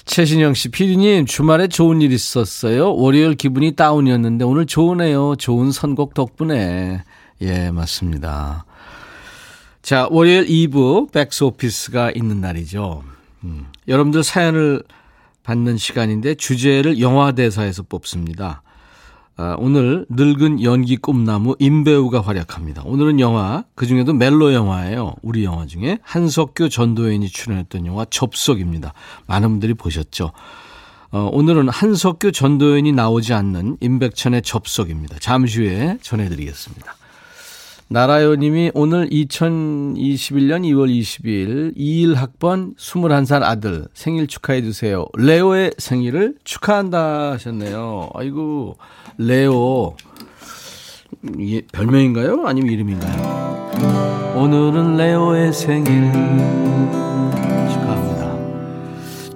[0.06, 2.94] 최신영 씨, 피디님, 주말에 좋은 일 있었어요?
[2.94, 5.34] 월요일 기분이 다운이었는데 오늘 좋으네요.
[5.36, 7.02] 좋은 선곡 덕분에.
[7.42, 8.64] 예, 맞습니다.
[9.82, 13.02] 자, 월요일 2부 백스 오피스가 있는 날이죠.
[13.44, 14.84] 음, 여러분들 사연을
[15.42, 18.62] 받는 시간인데 주제를 영화 대사에서 뽑습니다.
[19.38, 22.82] 아, 오늘 늙은 연기 꿈나무 임배우가 활약합니다.
[22.86, 25.14] 오늘은 영화, 그 중에도 멜로 영화예요.
[25.20, 28.94] 우리 영화 중에 한석규 전도연이 출연했던 영화 접속입니다.
[29.26, 30.32] 많은 분들이 보셨죠.
[31.10, 35.18] 어, 오늘은 한석규 전도연이 나오지 않는 임백천의 접속입니다.
[35.20, 36.96] 잠시 후에 전해드리겠습니다.
[37.88, 45.06] 나라요님이 오늘 2021년 2월 22일 2일 학번 21살 아들 생일 축하해 주세요.
[45.16, 48.10] 레오의 생일을 축하한다 하셨네요.
[48.14, 48.76] 아이고
[49.18, 49.96] 레오
[51.38, 52.44] 이게 별명인가요?
[52.46, 54.34] 아니면 이름인가요?
[54.36, 56.12] 오늘은 레오의 생일
[57.72, 58.36] 축하합니다.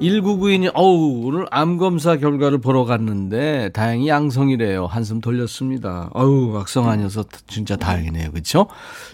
[0.01, 4.87] 1992님, 어우, 오늘 암검사 결과를 보러 갔는데, 다행히 양성이래요.
[4.87, 6.11] 한숨 돌렸습니다.
[6.14, 8.31] 어우, 악성 아니어서 진짜 다행이네요.
[8.33, 8.66] 그쵸?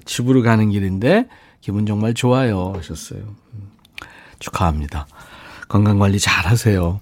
[0.04, 1.28] 집으로 가는 길인데,
[1.60, 2.72] 기분 정말 좋아요.
[2.76, 3.20] 하셨어요.
[3.20, 3.70] 음,
[4.38, 5.06] 축하합니다.
[5.68, 7.00] 건강관리 잘 하세요.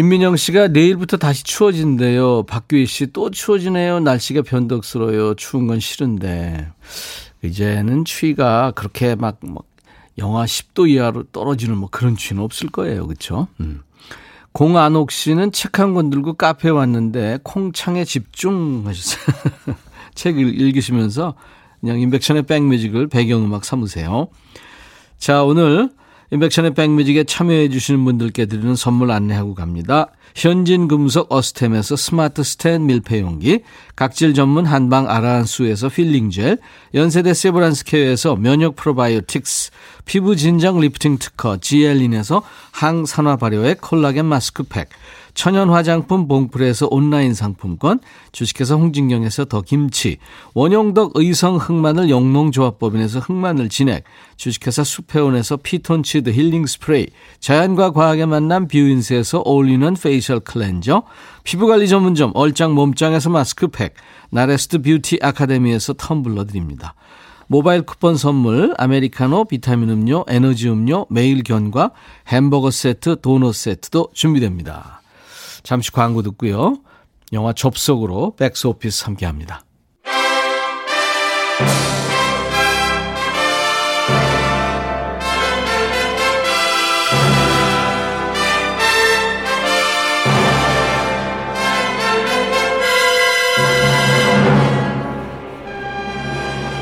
[0.00, 2.42] 임민영 씨가 내일부터 다시 추워진대요.
[2.42, 4.00] 박규희 씨 또 추워지네요.
[4.00, 5.36] 날씨가 변덕스러워요.
[5.36, 6.68] 추운 건 싫은데.
[7.42, 9.64] 이제는 추위가 그렇게 막, 막
[10.18, 13.06] 영하 10도 이하로 떨어지는 뭐 그런 추위는 없을 거예요.
[13.06, 13.48] 그렇죠?
[13.60, 13.80] 음.
[14.52, 19.24] 공안옥 씨는 책 한 권 들고 카페에 왔는데 콩창에 집중하셨어요.
[20.14, 21.36] 책 읽으시면서
[21.80, 24.28] 그냥 인백션의 백뮤직을 배경음악 삼으세요.
[25.16, 25.88] 자, 오늘
[26.32, 30.08] 인백션의 백뮤직에 참여해 주시는 분들께 드리는 선물 안내하고 갑니다.
[30.34, 33.60] 현진금속 어스템에서 스마트 스탠 밀폐용기,
[33.94, 36.58] 각질 전문 한방 아라한수에서 필링젤,
[36.94, 39.70] 연세대 세브란스케어에서 면역 프로바이오틱스,
[40.04, 44.90] 피부 진정 리프팅 특허 지엘린에서 항산화 발효의 콜라겐 마스크팩,
[45.36, 48.00] 천연 화장품 봉프에서 온라인 상품권,
[48.32, 50.16] 주식회사 홍진경에서 더 김치,
[50.54, 54.04] 원용덕 의성 흑마늘 영농조합법인에서 흑마늘 진액,
[54.36, 61.02] 주식회사 수페온에서 피톤치드 힐링 스프레이, 자연과 과학의 만남 뷰인스에서 어울리는 facial cleanser,
[61.44, 63.92] 피부관리 전문점 얼짱 몸짱에서 마스크팩,
[64.30, 66.94] 나레스트 뷰티 아카데미에서 텀블러 드립니다.
[67.46, 71.90] 모바일 쿠폰 선물, 아메리카노, 비타민 음료, 에너지 음료, 매일 견과,
[72.26, 74.95] 햄버거 세트, 도넛 세트도 준비됩니다.
[75.66, 76.78] 잠시 광고 듣고요.
[77.32, 79.64] 영화 접속으로 백스 오피스 함께 합니다.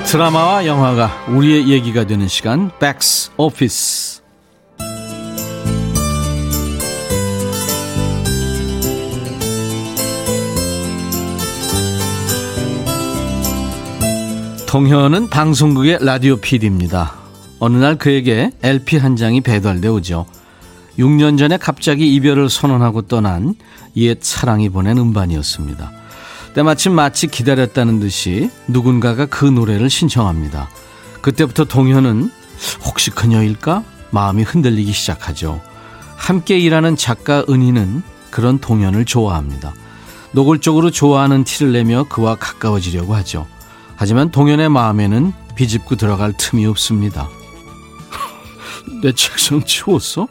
[0.07, 4.24] 드라마와 영화가 우리의 얘기가 되는 시간 백스 오피스
[14.75, 17.15] 동현은 방송국의 라디오 PD입니다.
[17.61, 20.27] 어느 날 그에게 LP 한 장이 배달돼 오죠.
[20.99, 23.55] 6년 전에 갑자기 이별을 선언하고 떠난
[23.95, 25.93] 옛 사랑이 보낸 음반이었습니다.
[26.55, 30.69] 때마침 마치 기다렸다는 듯이 누군가가 그 노래를 신청합니다.
[31.21, 32.33] 그때부터 동현은
[32.85, 33.85] 혹시 그녀일까?
[34.11, 35.61] 마음이 흔들리기 시작하죠.
[36.17, 39.73] 함께 일하는 작가 은희는 그런 동현을 좋아합니다.
[40.33, 43.47] 노골적으로 좋아하는 티를 내며 그와 가까워지려고 하죠.
[43.96, 47.28] 하지만 동현의 마음에는 비집고 들어갈 틈이 없습니다.
[49.02, 50.28] 내 책상 치웠어?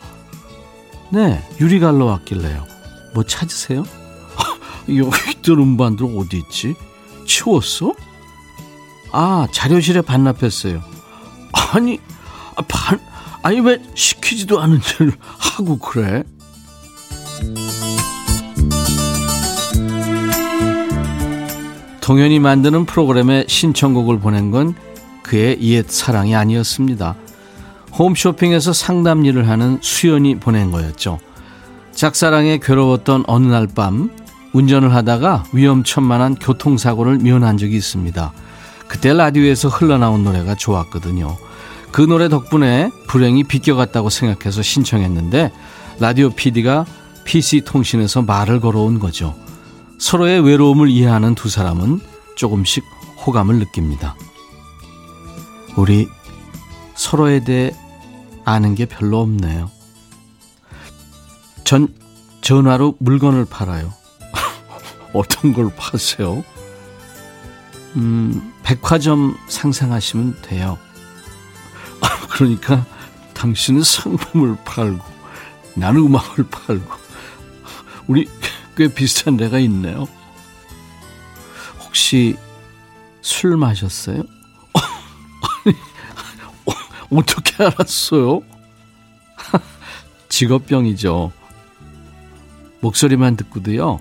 [1.12, 2.66] 네, 유리 갈러 왔길래요.
[3.14, 3.84] 뭐 찾으세요?
[4.90, 6.76] 여기 있던 음반들 어디 있지?
[7.26, 7.94] 치웠어?
[9.12, 10.82] 아, 자료실에 반납했어요.
[11.74, 12.00] 아니,
[12.56, 13.00] 아, 반,
[13.44, 16.24] 아니, 왜 시키지도 않은 일 하고 그래?
[22.04, 24.76] 동현이 만드는 프로그램에 신청곡을 보낸 건
[25.24, 27.16] 그의 옛 사랑이 아니었습니다.
[27.98, 31.20] 홈쇼핑에서 상담 일을 하는 수연이 보낸 거였죠.
[31.94, 34.10] 짝사랑에 괴로웠던 어느 날 밤
[34.52, 38.34] 운전을 하다가 위험천만한 교통사고를 면한 적이 있습니다.
[38.90, 41.38] 그때 라디오에서 흘러나온 노래가 좋았거든요.
[41.94, 45.54] 그 노래 덕분에 불행이 비껴갔다고 생각해서 신청했는데
[46.02, 46.86] 라디오 PD가
[47.24, 49.42] PC통신에서 말을 걸어온 거죠.
[50.04, 52.02] 서로의 외로움을 이해하는 두 사람은
[52.36, 52.84] 조금씩
[53.26, 54.18] 호감을 느낍니다.
[55.78, 56.10] 우리
[56.94, 57.72] 서로에 대해
[58.44, 59.72] 아는 게 별로 없네요.
[61.64, 61.88] 전
[62.42, 63.94] 전화로 물건을 팔아요.
[65.16, 66.44] 어떤 걸 파세요?
[67.96, 70.78] 음, 백화점 상상하시면 돼요.
[72.30, 72.86] 그러니까
[73.34, 75.02] 당신은 상품을 팔고
[75.76, 76.92] 나는 음악을 팔고
[78.08, 78.28] 우리
[78.76, 80.08] 꽤 비슷한 데가 있네요.
[81.80, 82.36] 혹시
[83.22, 84.24] 술 마셨어요?
[85.66, 85.76] 아니,
[87.12, 88.42] 어떻게 알았어요?
[90.30, 91.32] 직업병이죠.
[92.82, 94.00] 목소리만 듣고도요.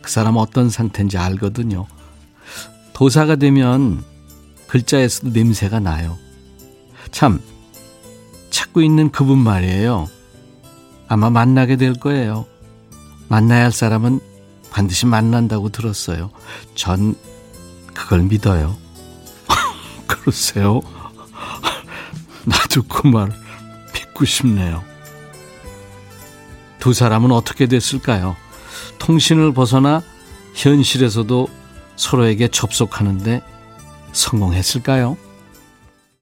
[0.00, 1.86] 그 사람 어떤 상태인지 알거든요.
[2.92, 4.04] 도사가 되면
[4.68, 6.16] 글자에서도 냄새가 나요.
[7.10, 7.42] 참,
[8.50, 10.08] 찾고 있는 그분 말이에요.
[11.08, 12.46] 아마 만나게 될 거예요.
[13.34, 14.20] 만나야 할 사람은
[14.70, 16.30] 반드시 만난다고 들었어요.
[16.76, 17.16] 전
[17.92, 18.76] 그걸 믿어요.
[20.06, 20.80] 그러세요?
[22.46, 23.32] 나도 그 말
[23.92, 24.84] 믿고 싶네요.
[26.78, 28.36] 두 사람은 어떻게 됐을까요?
[29.00, 30.00] 통신을 벗어나
[30.54, 31.48] 현실에서도
[31.96, 33.42] 서로에게 접속하는데
[34.12, 35.16] 성공했을까요?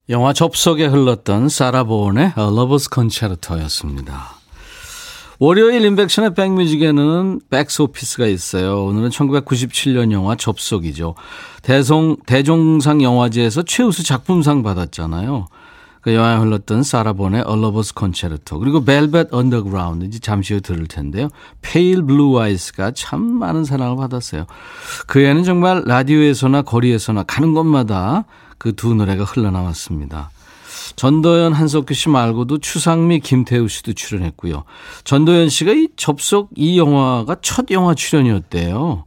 [0.09, 4.42] 영화 접속에 흘렀던 사라 본의 A Lover's Concerto였습니다.
[5.39, 8.85] 월요일 인백션의 백뮤직에는 백스오피스가 있어요.
[8.85, 11.15] 오늘은 1997년 영화 접속이죠.
[11.63, 15.47] 대송, 대종상 영화제에서 최우수 작품상 받았잖아요.
[16.01, 21.29] 그 영화에 흘렀던 사라본의 Lover's Concerto 그리고 벨벳 언더그라운드 이제 잠시 후 들을 텐데요.
[21.63, 24.47] Pale Blue Eyes가 참 많은 사랑을 받았어요.
[25.07, 28.25] 그 애는 정말 라디오에서나 거리에서나 가는 곳마다
[28.59, 30.31] 그 두 노래가 흘러나왔습니다.
[30.97, 34.65] 전도연 한석규 씨 말고도 추상미 김태우 씨도 출연했고요.
[35.05, 39.05] 전도연 씨가 이 접속 이 영화가 첫 영화 출연이었대요.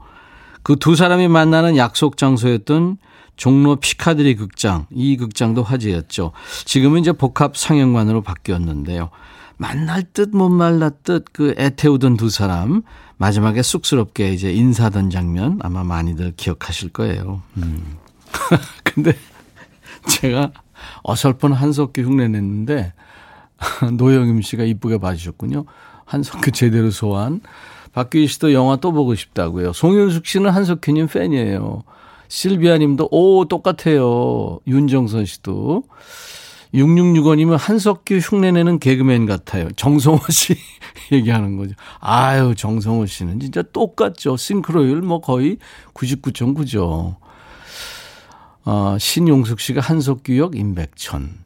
[0.65, 2.97] 그 두 사람이 만나는 약속 장소였던
[3.37, 6.31] 종로 피카드리 극장, 이 극장도 화제였죠.
[6.65, 9.11] 지금은 이제 복합 상영관으로 바뀌었는데요.
[9.57, 12.81] 만날 듯못 말랐 듯그 애태우던 두 사람
[13.17, 17.43] 마지막에 쑥스럽게 이제 인사던 장면 아마 많이들 기억하실 거예요.
[17.57, 17.97] 음.
[18.83, 19.15] 근데
[20.07, 20.51] 제가
[21.03, 22.93] 어설픈 한석규 흉내 냈는데
[23.97, 25.65] 노영임 씨가 이쁘게 봐주셨군요.
[26.05, 27.41] 한석규 제대로 소환.
[27.93, 29.71] 박규희 씨도 영화 또 보고 싶다고요.
[29.73, 31.83] 송윤숙 씨는 한석규님 팬이에요.
[32.27, 34.59] 실비아 님도, 오, 똑같아요.
[34.67, 35.83] 윤정선 씨도.
[36.73, 39.69] 6665님은 한석규 흉내내는 개그맨 같아요.
[39.77, 40.57] 정성호 씨
[41.13, 41.73] 얘기하는 거죠.
[41.99, 44.35] 아유, 정성호 씨는 진짜 똑같죠.
[44.35, 45.57] 싱크로율 뭐 거의
[45.93, 47.15] 99.9죠.
[48.65, 51.45] 어, 신용숙 씨가 한석규 역 임백천.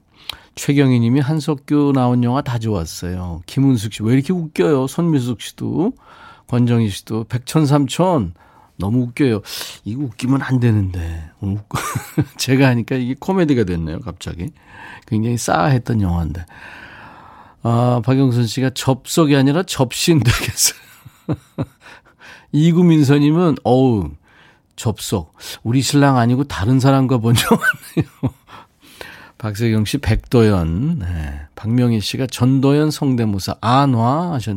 [0.56, 3.42] 최경희 님이 한석규 나온 영화 다 좋았어요.
[3.46, 4.88] 김은숙 씨, 왜 이렇게 웃겨요?
[4.88, 5.94] 손미숙 씨도,
[6.48, 8.34] 권정희 씨도, 백천삼천.
[8.78, 9.42] 너무 웃겨요.
[9.84, 11.30] 이거 웃기면 안 되는데.
[12.38, 14.52] 제가 하니까 이게 코미디가 됐네요, 갑자기.
[15.06, 16.46] 굉장히 싸했던 영화인데.
[17.64, 20.80] 아, 박영선 씨가 접속이 아니라 접신 되겠어요.
[22.54, 24.12] 이구민서님은, 어우,
[24.80, 25.36] 접속.
[25.62, 28.34] 우리 신랑 아니고 다른 사람과 본 영화네요.
[29.38, 31.00] 박세경 씨, 백도연.
[31.00, 31.42] 네.
[31.56, 33.58] 박명희 씨가 전도연 성대모사.
[33.60, 34.56] 안화 하셨,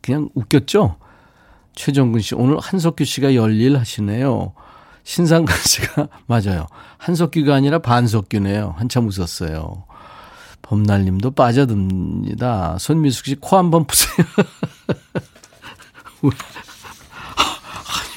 [0.00, 0.96] 그냥 웃겼죠?
[1.74, 4.54] 최정근 씨, 오늘 한석규 씨가 열일 하시네요.
[5.04, 6.66] 신상근 씨가, 맞아요.
[6.96, 8.74] 한석규가 아니라 반석규네요.
[8.78, 9.84] 한참 웃었어요.
[10.62, 12.78] 범날님도 빠져듭니다.
[12.78, 14.26] 손미숙 씨, 코 한번 푸세요.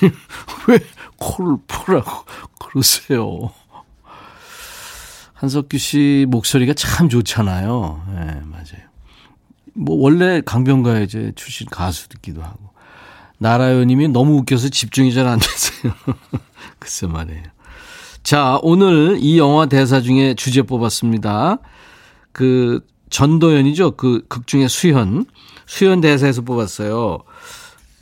[0.01, 0.11] 아니,
[0.69, 0.79] 왜
[1.17, 2.11] 코를 푸라고
[2.59, 3.51] 그러세요?
[5.33, 8.03] 한석규 씨 목소리가 참 좋잖아요.
[8.09, 8.87] 예, 네, 맞아요.
[9.73, 12.71] 뭐, 원래 강변가요제 출신 가수이기도 하고.
[13.37, 15.93] 나라요님이 너무 웃겨서 집중이 잘 안 되세요.
[16.79, 17.43] 글쎄 말이에요.
[18.23, 21.59] 자, 오늘 이 영화 대사 중에 주제 뽑았습니다.
[22.31, 23.91] 그, 전도연이죠.
[23.91, 25.25] 그 극 중에 수현.
[25.67, 27.19] 수현 대사에서 뽑았어요.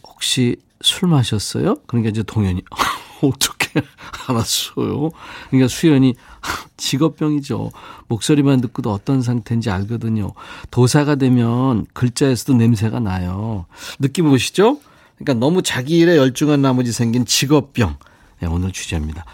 [0.07, 1.75] 혹시 술 마셨어요?
[1.87, 2.61] 그러니까 이제 동현이.
[3.21, 3.81] 어떻게
[4.27, 5.11] 알았어요?
[5.49, 6.15] 그러니까 수현이
[6.77, 7.71] 직업병이죠.
[8.07, 10.33] 목소리만 듣고도 어떤 상태인지 알거든요.
[10.71, 13.65] 도사가 되면 글자에서도 냄새가 나요.
[13.99, 14.79] 느낌 보시죠?
[15.17, 17.97] 그러니까 너무 자기 일에 열중한 나머지 생긴 직업병.
[18.41, 19.25] 네, 오늘 주제입니다.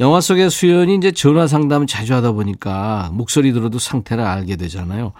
[0.00, 5.12] 영화 속의 수연이 이제 전화 상담을 자주 하다 보니까 목소리 들어도 상태를 알게 되잖아요.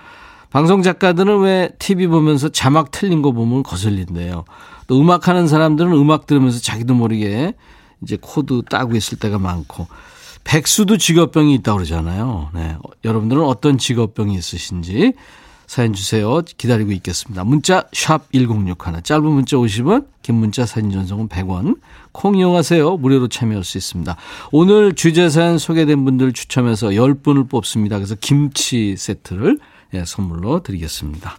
[0.51, 4.45] 방송 작가들은 왜 TV 보면서 자막 틀린 거 보면 거슬린대요.
[4.87, 7.55] 또 음악 하는 사람들은 음악 들으면서 자기도 모르게
[8.05, 9.89] 이제 코드 따고 있을 때가 많고
[10.45, 12.51] 백수도 직업병이 있다고 그러잖아요.
[12.55, 12.77] 네.
[13.05, 15.15] 여러분들은 어떤 직업병이 있으신지
[15.67, 16.43] 사연 주세요.
[16.43, 17.43] 기다리고 있겠습니다.
[17.45, 21.79] 문자 샵 1061, 짧은 문자 50원, 긴 문자 사진 전송은 100원.
[22.13, 22.99] 콩 이용하세요.
[22.99, 24.15] 무료로 참여할 수 있습니다.
[24.53, 27.97] 오늘 주제 사연 소개된 분들 추첨해서 10분을 뽑습니다.
[27.97, 29.59] 그래서 김치 세트를
[29.95, 31.39] 예, 선물로 드리겠습니다.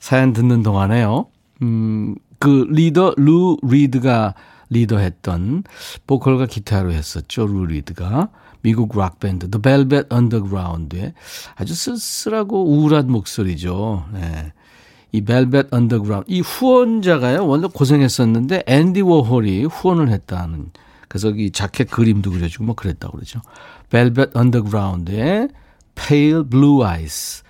[0.00, 1.26] 사연 듣는 동안에요.
[1.62, 4.34] 음, 그 리더 루 리드가
[4.70, 5.64] 리더했던
[6.06, 7.46] 보컬과 기타로 했었죠.
[7.46, 8.30] 루 리드가.
[8.64, 11.12] 미국 락 밴드 The Velvet Underground의
[11.54, 14.06] 아주 쓸쓸하고 우울한 목소리죠.
[14.12, 14.52] 네.
[15.12, 17.46] 이 Velvet Underground 이 후원자가요.
[17.46, 20.70] 원래 고생했었는데 앤디 워홀이 후원을 했다는
[21.08, 23.40] 그래서 이 자켓 그림도 그려주고 뭐 그랬다고 그러죠.
[23.90, 25.48] Velvet Underground의
[25.94, 27.44] Pale Blue Eyes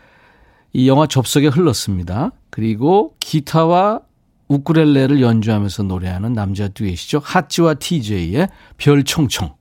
[0.72, 2.32] 이 영화 접속에 흘렀습니다.
[2.50, 4.00] 그리고 기타와
[4.48, 7.20] 우쿠렐레를 연주하면서 노래하는 남자 듀엣이죠.
[7.24, 9.54] 핫지와 TJ의 별총총.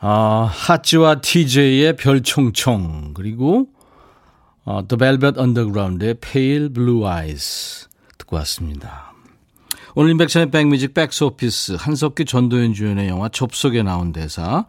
[0.00, 3.14] 아, 핫지와 TJ의 별총총.
[3.14, 3.68] 그리고
[4.64, 9.12] 어, The Velvet Underground의 Pale Blue Eyes 듣고 왔습니다.
[9.94, 14.66] 오늘 인백션의 백뮤직 백스오피스 한석규 전도연 주연의 영화 접속에 나온 대사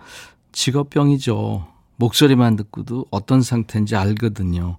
[0.51, 1.67] 직업병이죠.
[1.95, 4.77] 목소리만 듣고도 어떤 상태인지 알거든요.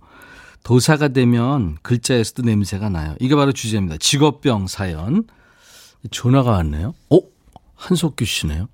[0.67, 3.15] 도사가 되면 글자에서도 냄새가 나요.
[3.21, 3.99] 이게 바로 주제입니다.
[3.99, 5.25] 직업병 사연.
[6.11, 6.93] 전화가 왔네요.
[7.09, 7.21] 어?
[7.77, 8.69] 한석규 씨네요.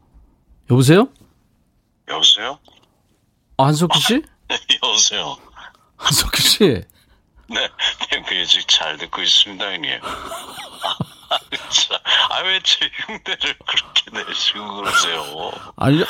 [0.70, 1.08] 여보세요?
[2.08, 2.58] 여보세요?
[3.58, 4.22] 아, 한석규 씨?
[4.82, 5.36] 여보세요?
[5.98, 6.58] 한석규 씨?
[7.50, 7.68] 네,
[8.30, 10.00] 뮤직 잘 듣고 있습니다, 형님.
[10.02, 11.38] 아,
[12.30, 15.52] 아, 왜제 흉내를 그렇게 내시고 그러세요?
[15.76, 16.02] 아니,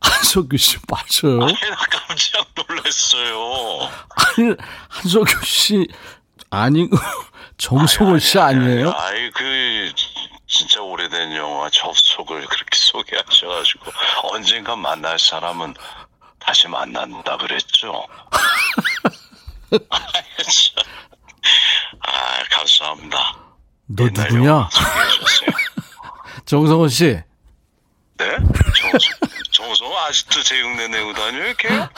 [0.00, 1.42] 한석규 씨 맞아요?
[1.44, 3.90] 아니, 나 깜짝 놀랐어요.
[4.10, 4.54] 아니,
[4.88, 5.86] 한석규 씨
[6.50, 6.96] 아니고
[7.58, 8.92] 정성호 씨 아니에요?
[8.96, 9.92] 아이, 그,
[10.46, 13.92] 진짜 오래된 영화 접속을 그렇게 소개하셔가지고
[14.32, 15.74] 언젠가 만날 사람은
[16.38, 18.06] 다시 만난다 그랬죠.
[22.00, 23.36] 아, 감사합니다.
[23.86, 24.68] 너 누구냐?
[26.46, 27.20] 정성호 씨.
[28.18, 28.36] 네?
[29.52, 31.68] 정성호 아직도 제 흉내 내고 다녀요, 걔?
[31.68, 31.88] 아,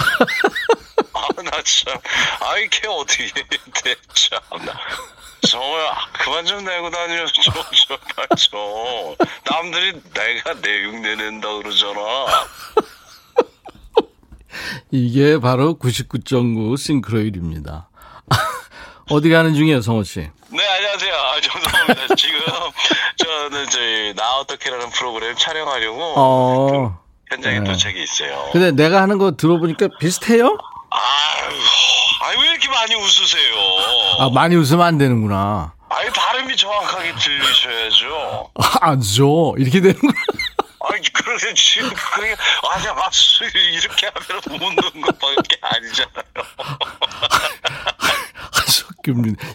[1.42, 1.98] 나 참.
[2.40, 4.78] 아이, 걔 어떻게 돼, 참나.
[5.48, 9.16] 정호야, 그만 좀 내고 다녀, 좀, 제발 좀.
[9.50, 12.00] 남들이 내가 내 흉내 낸다 그러잖아.
[14.90, 17.88] 이게 바로 99.9 싱크로율입니다.
[19.10, 20.30] 어디 가는 중이에요, 성호 씨?
[20.52, 21.14] 네, 안녕하세요.
[21.14, 22.14] 아, 죄송합니다.
[22.16, 22.40] 지금
[23.16, 26.98] 저는 저희 나 어떻게라는 프로그램 촬영하려고 어.
[27.28, 27.64] 현장에 네.
[27.64, 28.48] 도착해 있어요.
[28.52, 30.58] 근데 내가 하는 거 들어보니까 비슷해요?
[30.90, 31.56] 아유,
[32.22, 33.54] 아유 왜 이렇게 많이 웃으세요?
[34.18, 35.72] 아, 많이 웃으면 안 되는구나.
[35.88, 38.50] 아유 발음이 정확하게 들리셔야죠.
[38.80, 40.12] 아, 죠 이렇게 되는구나.
[40.88, 42.34] 아니 그러게 지금 그게
[42.72, 44.10] 아니야 맞수 이렇게
[44.48, 46.24] 하면 웃는 것밖에 아니잖아요.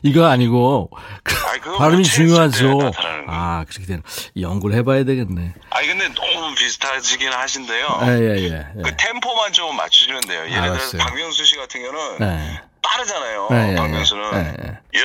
[0.03, 0.89] 이거 아니고.
[1.23, 2.79] 그 그거 발음이 뭐 중요하죠.
[3.27, 4.03] 아, 그렇게 되는.
[4.39, 5.53] 연구를 해봐야 되겠네.
[5.71, 7.99] 아니 근데 너무 비슷하시긴 하신데요.
[8.03, 8.67] 예, 예, 예.
[8.77, 8.81] 예.
[8.83, 10.41] 그 템포만 좀 맞추시면 돼요.
[10.41, 11.01] 예를 들어서 알았어요.
[11.01, 12.61] 박명수 씨 같은 경우는 네.
[12.81, 13.47] 빠르잖아요.
[13.51, 13.75] 예, 예, 예.
[13.75, 14.99] 박명수는 예, 예.
[14.99, 15.03] 야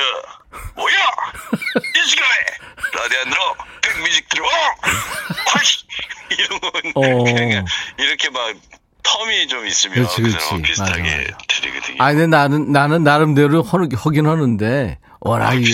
[0.75, 0.95] 뭐야
[1.95, 2.29] 이 시간에
[2.93, 4.45] 라디오 안 들어 백뮤직 들어
[6.37, 7.23] 이런 건 어.
[7.23, 7.65] 그냥
[7.97, 8.53] 이렇게 막
[9.03, 10.61] 텀이 좀 있으면 그렇지, 그 그렇지.
[10.61, 11.37] 비슷하게 맞아, 맞아.
[11.47, 11.95] 들리거든요.
[12.03, 15.71] 아니, 근데 나는, 나는 나름대로 허, 하긴 하는데, 워낙 아, 이게,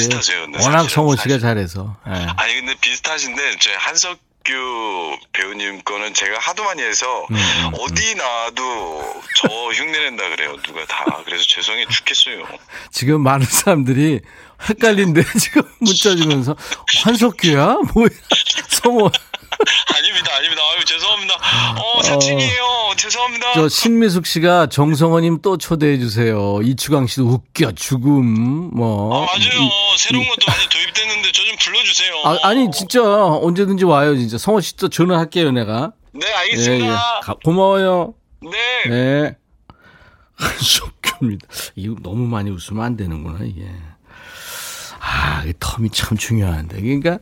[0.62, 1.40] 워낙 성호 씨가 사실.
[1.40, 1.96] 잘해서.
[2.08, 2.12] 예.
[2.12, 9.48] 아니 근데 비슷하신데 제 한석규 배우님 거는 제가 하도 많이 해서 음, 어디 나와도 저
[9.48, 12.46] 흉내낸다 그래요 누가 다 그래서 죄송해 죽겠어요
[12.92, 14.20] 지금 많은 사람들이
[14.70, 16.56] 헷갈린데, 지금 문자 주면서,
[17.04, 17.78] 환석규야?
[17.94, 18.10] 뭐야?
[18.70, 19.12] 성호.
[19.96, 21.34] 아닙니다 아닙니다 아유 죄송합니다
[21.82, 22.64] 어 사칭이에요
[22.98, 26.60] 죄송합니다 저 신미숙 씨가 정성호님 또 초대해 주세요.
[26.64, 29.16] 이추강 씨도 웃겨 죽음 뭐.
[29.16, 33.86] 아 맞아요 이- 새로운 이- 것도 많이 도입됐는데 저 좀 불러주세요 아, 아니 진짜 언제든지
[33.86, 34.38] 와요 진짜.
[34.38, 35.94] 성호 씨또 전화할게요 내가.
[36.14, 36.34] 네 예, 예.
[36.36, 38.14] 알겠습니다 가- 고마워요.
[38.42, 38.90] 네.
[38.90, 39.36] 네.
[40.38, 41.48] 한석규입니다.
[41.76, 43.66] 이거 너무 많이 웃으면 안 되는구나 이게.
[45.08, 46.82] 아, 이 텀이 참 중요한데.
[46.82, 47.18] 그러니까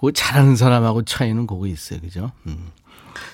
[0.00, 2.32] 그 잘하는 사람하고 차이는 그거 있어요, 그죠?
[2.46, 2.70] 음.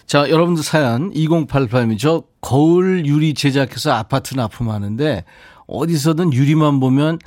[0.06, 5.24] 자, 여러분들 사연 2088님 저 거울 유리 제작해서 아파트 납품하는데
[5.66, 7.18] 어디서든 유리만 보면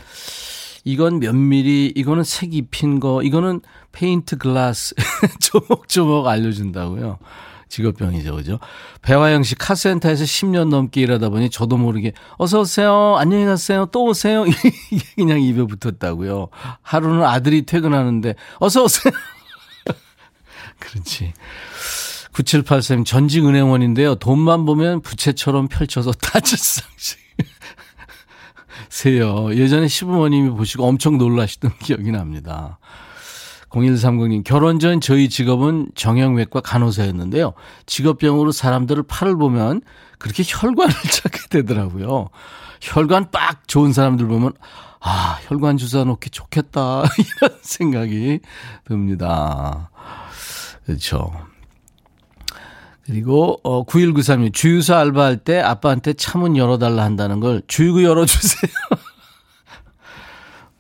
[0.86, 4.95] 이건 몇 미리, 이거는 색 입힌 거, 이거는 페인트 글라스
[5.39, 7.20] 조목조목 알려준다고요.
[7.70, 8.60] 직업병이죠, 그죠?
[9.02, 14.46] 배화영 씨 카센터에서 10년 넘게 일하다 보니 저도 모르게 어서 오세요, 안녕히 가세요, 또 오세요
[14.92, 16.50] 이게 그냥 입에 붙었다고요.
[16.82, 19.14] 하루는 아들이 퇴근하는데 어서 오세요.
[20.80, 21.34] 그렇지.
[22.34, 24.16] 9783 전직 은행원인데요.
[24.16, 27.20] 돈만 보면 부채처럼 펼쳐서 다칠상식.
[28.90, 29.54] 세요.
[29.56, 32.80] 예전에 시부모님이 보시고 엄청 놀라시던 기억이 납니다.
[33.70, 37.54] 0130님, 결혼 전 저희 직업은 정형외과 간호사였는데요.
[37.86, 39.82] 직업병으로 사람들을 팔을 보면
[40.18, 42.30] 그렇게 혈관을 찾게 되더라고요.
[42.82, 44.54] 혈관 빡 좋은 사람들 보면,
[45.02, 47.04] 아, 혈관 주사 놓기 좋겠다.
[47.38, 48.40] 이런 생각이
[48.86, 49.92] 듭니다.
[50.86, 51.32] 그렇죠.
[53.06, 58.72] 그리고 어 9193님 주유소 알바할 때 아빠한테 차 문 열어달라 한다는 걸 주유구 열어주세요.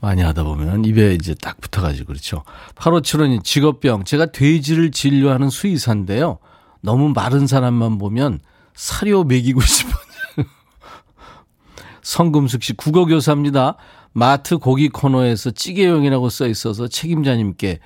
[0.01, 2.43] 많이 하다 보면 입에 이제 딱 붙어가지고 그렇죠.
[2.75, 6.39] 8575님 직업병 제가 돼지를 진료하는 수의사인데요.
[6.81, 8.39] 너무 마른 사람만 보면
[8.73, 9.95] 사료 먹이고 싶어요.
[12.01, 13.75] 성금숙 씨 국어교사입니다.
[14.13, 17.79] 마트 고기 코너에서 찌개용이라고 써 있어서 책임자님께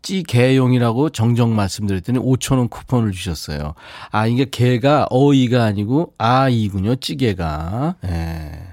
[0.00, 3.74] 찌개용이라고 정정 말씀드렸더니 5천원 쿠폰을 주셨어요.
[4.10, 7.96] 아, 이게 개가 어이가 아니고 아이군요, 찌개가.
[8.06, 8.67] 예.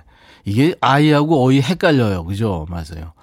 [0.46, 2.24] 이게 아이하고 어이 헷갈려요.
[2.26, 2.66] 그죠?
[2.70, 3.14] 맞아요.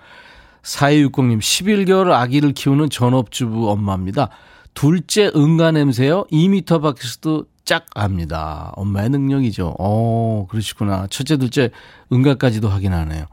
[0.62, 4.28] 4260님, 11개월 아기를 키우는 전업주부 엄마입니다.
[4.74, 6.24] 둘째 응가 냄새요?
[6.30, 8.72] 2미터 밖에서도 짝 압니다.
[8.76, 9.76] 엄마의 능력이죠.
[9.78, 11.06] 어, 그러시구나.
[11.10, 11.70] 첫째, 둘째
[12.12, 13.26] 응가까지도 확인하네요.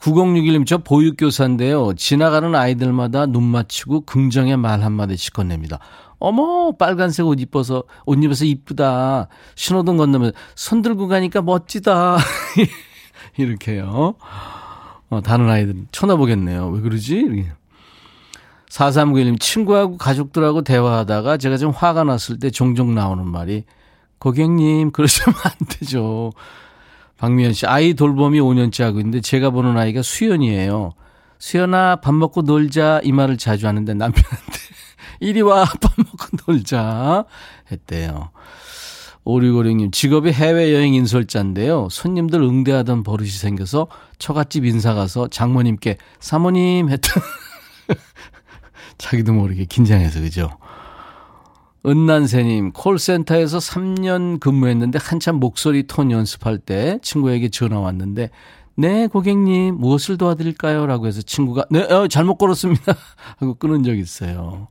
[0.00, 1.94] 9061님, 저 보육교사인데요.
[1.94, 5.78] 지나가는 아이들마다 눈 맞추고 긍정의 말 한마디씩 건넵니다.
[6.18, 9.28] 어머, 빨간색 옷 입어서, 옷 입어서 이쁘다.
[9.54, 12.18] 신호등 건너면 손 들고 가니까 멋지다.
[13.40, 14.14] 이렇게요.
[15.10, 16.68] 어, 다른 아이들 쳐다보겠네요.
[16.68, 17.16] 왜 그러지?
[17.16, 17.52] 이렇게.
[18.70, 23.64] 4391님, 친구하고 가족들하고 대화하다가 제가 좀 화가 났을 때 종종 나오는 말이,
[24.20, 26.32] 고객님, 그러시면 안 되죠.
[27.18, 30.92] 박미연 씨, 아이 돌봄이 5년째 하고 있는데 제가 보는 아이가 수연이에요.
[31.38, 33.00] 수연아, 밥 먹고 놀자.
[33.02, 34.58] 이 말을 자주 하는데 남편한테,
[35.18, 37.24] 이리 와, 밥 먹고 놀자.
[37.72, 38.30] 했대요.
[39.24, 41.88] 5656님, 직업이 해외여행 인솔자인데요.
[41.90, 43.86] 손님들 응대하던 버릇이 생겨서
[44.18, 47.22] 처갓집 인사 가서 장모님께 사모님 했던
[48.98, 50.50] 자기도 모르게 긴장해서 그죠.
[51.86, 58.30] 은난새님, 콜센터에서 3년 근무했는데 한참 목소리 톤 연습할 때 친구에게 전화 왔는데,
[58.76, 60.86] 네, 고객님, 무엇을 도와드릴까요?
[60.86, 62.94] 라고 해서 친구가, 네, 어, 잘못 걸었습니다.
[63.38, 64.68] 하고 끊은 적 있어요.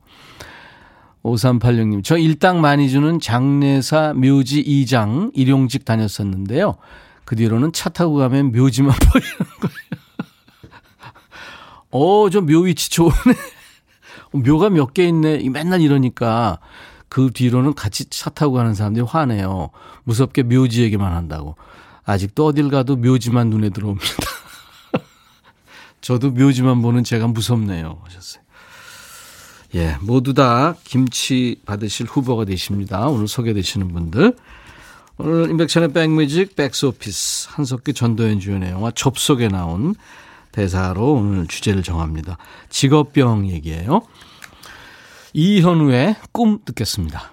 [1.22, 6.76] 5386님, 저 일당 많이 주는 장례사 묘지 2장 일용직 다녔었는데요.
[7.24, 10.00] 그 뒤로는 차 타고 가면 묘지만 보이는 거예요.
[11.92, 13.12] 어, 저 묘 위치 좋으네.
[14.32, 15.48] 묘가 몇 개 있네.
[15.50, 16.58] 맨날 이러니까
[17.08, 19.70] 그 뒤로는 같이 차 타고 가는 사람들이 화내요.
[20.04, 21.56] 무섭게 묘지 얘기만 한다고.
[22.04, 24.06] 아직도 어딜 가도 묘지만 눈에 들어옵니다.
[26.00, 27.98] 저도 묘지만 보는 제가 무섭네요.
[28.04, 28.42] 하셨어요.
[29.74, 33.06] 예, 모두 다 김치 받으실 후보가 되십니다.
[33.08, 34.34] 오늘 소개되시는 분들.
[35.18, 39.94] 오늘 인백션의 백뮤직 백스오피스 한석규 전도연 주연의 영화 접속에 나온
[40.50, 42.38] 대사로 오늘 주제를 정합니다.
[42.70, 44.02] 직업병 얘기예요.
[45.32, 47.32] 이현우의 꿈 듣겠습니다.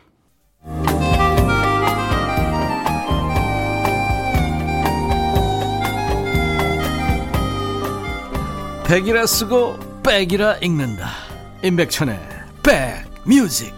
[8.86, 11.27] 백이라 쓰고 백이라 읽는다.
[11.64, 12.20] 임백천의
[12.62, 13.74] 백뮤직.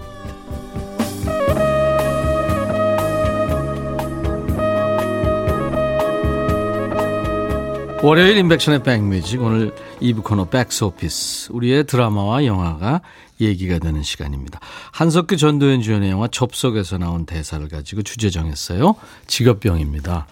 [8.04, 13.02] 월요일 인백션의 백뮤직 오늘 2부 코너 백스오피스 우리의 드라마와 영화가
[13.40, 14.60] 얘기가 되는 시간입니다.
[14.92, 18.96] 한석규 전도연 주연의 영화 접속에서 나온 대사를 가지고 주제 정했어요.
[19.28, 20.28] 직업병입니다.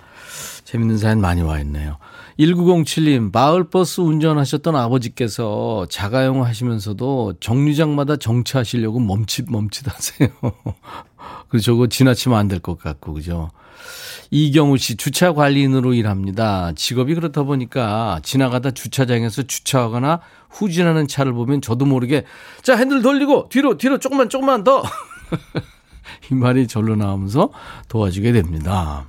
[0.66, 1.98] 재밌는 사연 많이 와 있네요.
[2.40, 10.30] 1907님, 마을버스 운전하셨던 아버지께서 자가용 하시면서도 정류장마다 정차하시려고 멈칫 멈칫 하세요.
[11.50, 13.50] 그리고 저거 지나치면 안 될 것 같고, 그죠?
[14.30, 16.74] 이경우 씨 주차 관리인으로 일합니다.
[16.76, 20.20] 직업이 그렇다 보니까 지나가다 주차장에서 주차하거나
[20.50, 22.26] 후진하는 차를 보면 저도 모르게
[22.62, 24.84] 자 핸들 돌리고 뒤로 뒤로 조금만 조금만 더
[26.30, 27.52] 이 말이 절로 나오면서
[27.88, 29.08] 도와주게 됩니다.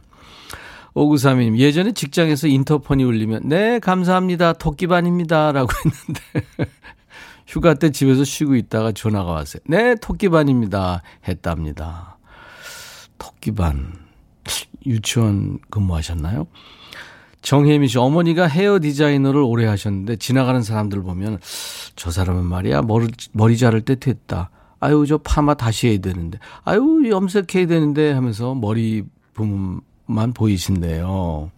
[0.99, 4.55] 5932님, 예전에 직장에서 인터폰이 울리면, 네, 감사합니다.
[4.55, 5.53] 토끼반입니다.
[5.53, 6.71] 라고 했는데,
[7.47, 9.63] 휴가 때 집에서 쉬고 있다가 전화가 왔어요.
[9.67, 11.03] 네, 토끼반입니다.
[11.27, 12.19] 했답니다.
[13.17, 13.93] 토끼반.
[14.87, 16.47] 유치원 근무하셨나요?
[17.43, 21.39] 정혜미 씨, 어머니가 헤어 디자이너를 오래 하셨는데 지나가는 사람들 보면
[21.95, 24.51] 저 사람은 말이야 머리, 머리 자를 때 됐다.
[24.81, 26.39] 아유, 저 파마 다시 해야 되는데.
[26.65, 31.51] 아유, 염색해야 되는데 하면서 머리 부분 만 보이신대요.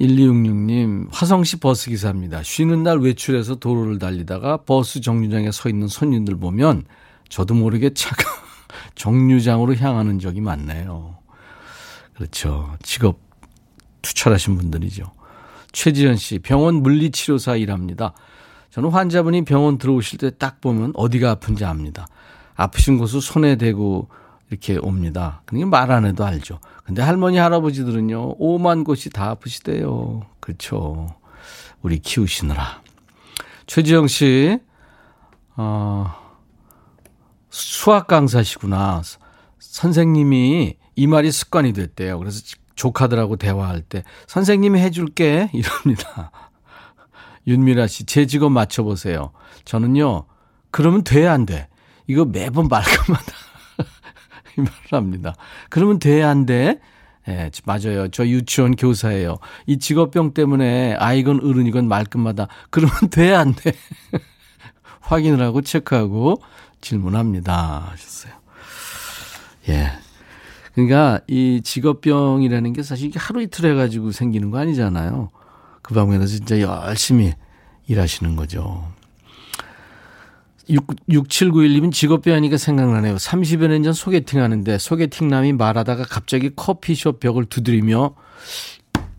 [0.00, 2.42] 1266님, 화성시 버스 기사입니다.
[2.42, 6.84] 쉬는 날 외출해서 도로를 달리다가 버스 정류장에 서 있는 손님들 보면
[7.28, 8.24] 저도 모르게 차가
[8.96, 11.16] 정류장으로 향하는 적이 많네요.
[12.14, 12.76] 그렇죠.
[12.82, 13.20] 직업
[14.02, 15.04] 투철하신 분들이죠.
[15.70, 18.12] 최지현 씨, 병원 물리치료사 일합니다.
[18.70, 22.08] 저는 환자분이 병원 들어오실 때 딱 보면 어디가 아픈지 압니다.
[22.54, 24.08] 아프신 곳을 손에 대고
[24.52, 25.40] 이렇게 옵니다.
[25.46, 26.60] 그러니까 말안 해도 알죠.
[26.84, 30.26] 근데 할머니, 할아버지들은요, 오만 곳이 다 아프시대요.
[30.40, 31.08] 그렇죠.
[31.80, 32.82] 우리 키우시느라.
[33.66, 34.58] 최지영 씨,
[35.56, 36.12] 어,
[37.48, 39.02] 수학 강사시구나.
[39.58, 42.18] 선생님이 이 말이 습관이 됐대요.
[42.18, 42.42] 그래서
[42.74, 46.30] 조카들하고 대화할 때 선생님이 해줄게 이럽니다.
[47.46, 49.32] 윤미라 씨, 제 직업 맞춰보세요.
[49.64, 50.26] 저는요,
[50.70, 51.68] 그러면 돼, 안 돼?
[52.06, 53.41] 이거 매번 말끝마다
[54.56, 55.34] 이 말을 합니다.
[55.70, 56.80] 그러면 돼, 안 돼?
[57.28, 58.08] 예, 네, 맞아요.
[58.08, 59.38] 저 유치원 교사예요.
[59.66, 63.72] 이 직업병 때문에 아이건 어른이건 말끝마다 그러면 돼, 안 돼?
[65.00, 66.40] 확인을 하고 체크하고
[66.80, 67.88] 질문합니다.
[67.90, 68.32] 하셨어요.
[69.68, 69.92] 예.
[70.74, 75.30] 그러니까 이 직업병이라는 게 사실 이게 하루 이틀 해가지고 생기는 거 아니잖아요.
[75.82, 77.34] 그 방면에서 진짜 열심히
[77.86, 78.88] 일하시는 거죠.
[80.70, 83.16] 6, 6791님은 직업병 하니까 생각나네요.
[83.16, 88.14] 30여 년 전 소개팅 하는데 소개팅남이 말하다가 갑자기 커피숍 벽을 두드리며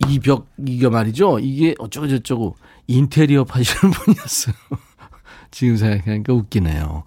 [0.08, 1.38] 이 벽, 이게 말이죠.
[1.38, 4.54] 이게 어쩌고저쩌고 인테리어 파시는 분이었어요.
[5.50, 7.04] 지금 생각하니까 웃기네요.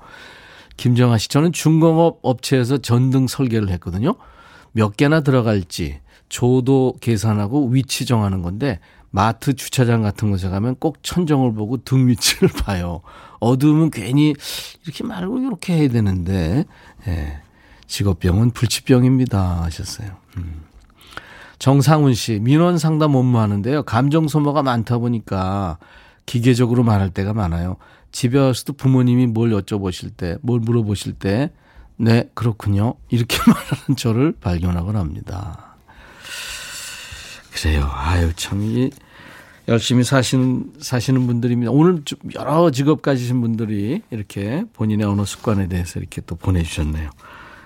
[0.78, 4.16] 김정아 씨, 저는 중공업 업체에서 전등 설계를 했거든요.
[4.72, 8.80] 몇 개나 들어갈지 조도 계산하고 위치 정하는 건데
[9.10, 13.02] 마트 주차장 같은 곳에 가면 꼭 천정을 보고 등 위치를 봐요.
[13.40, 14.34] 어두우면 괜히
[14.84, 16.66] 이렇게 말고 이렇게 해야 되는데
[17.08, 17.42] 예.
[17.88, 20.10] 직업병은 불치병입니다 하셨어요.
[20.38, 20.64] 음.
[21.60, 23.84] 정상훈 씨 민원 상담 업무 하는데요.
[23.84, 25.78] 감정 소모가 많다 보니까
[26.26, 27.78] 기계적으로 말할 때가 많아요.
[28.12, 31.52] 집에 와서도 부모님이 뭘 여쭤보실 때, 뭘 물어보실 때,
[31.98, 32.96] 네, 그렇군요.
[33.10, 35.76] 이렇게 말하는 저를 발견하곤 합니다.
[37.54, 37.90] 그래요.
[37.92, 38.92] 아유, 참, 이,
[39.68, 41.72] 열심히 사시는, 사시는 분들입니다.
[41.72, 47.10] 오늘 좀 여러 직업 가지신 분들이 이렇게 본인의 언어 습관에 대해서 이렇게 또 보내주셨네요.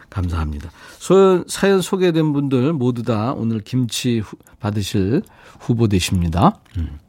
[0.10, 0.72] 감사합니다.
[0.98, 5.22] 소, 사연 소개된 분들 모두 다 오늘 김치 후, 받으실
[5.60, 6.60] 후보 되십니다.
[6.78, 7.00] 음.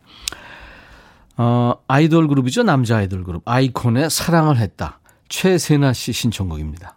[1.37, 2.63] 어, 아이돌 그룹이죠.
[2.63, 3.43] 남자 아이돌 그룹.
[3.47, 5.01] 아이콘의 사랑을 했다.
[5.29, 6.97] 최세나 씨 신청곡입니다.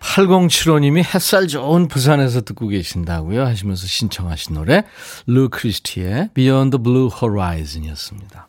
[0.00, 4.84] 8075님이 햇살 좋은 부산에서 듣고 계신다고요 하시면서 신청하신 노래
[5.26, 8.48] 루 크리스티의 Beyond the Blue Horizon 이었습니다.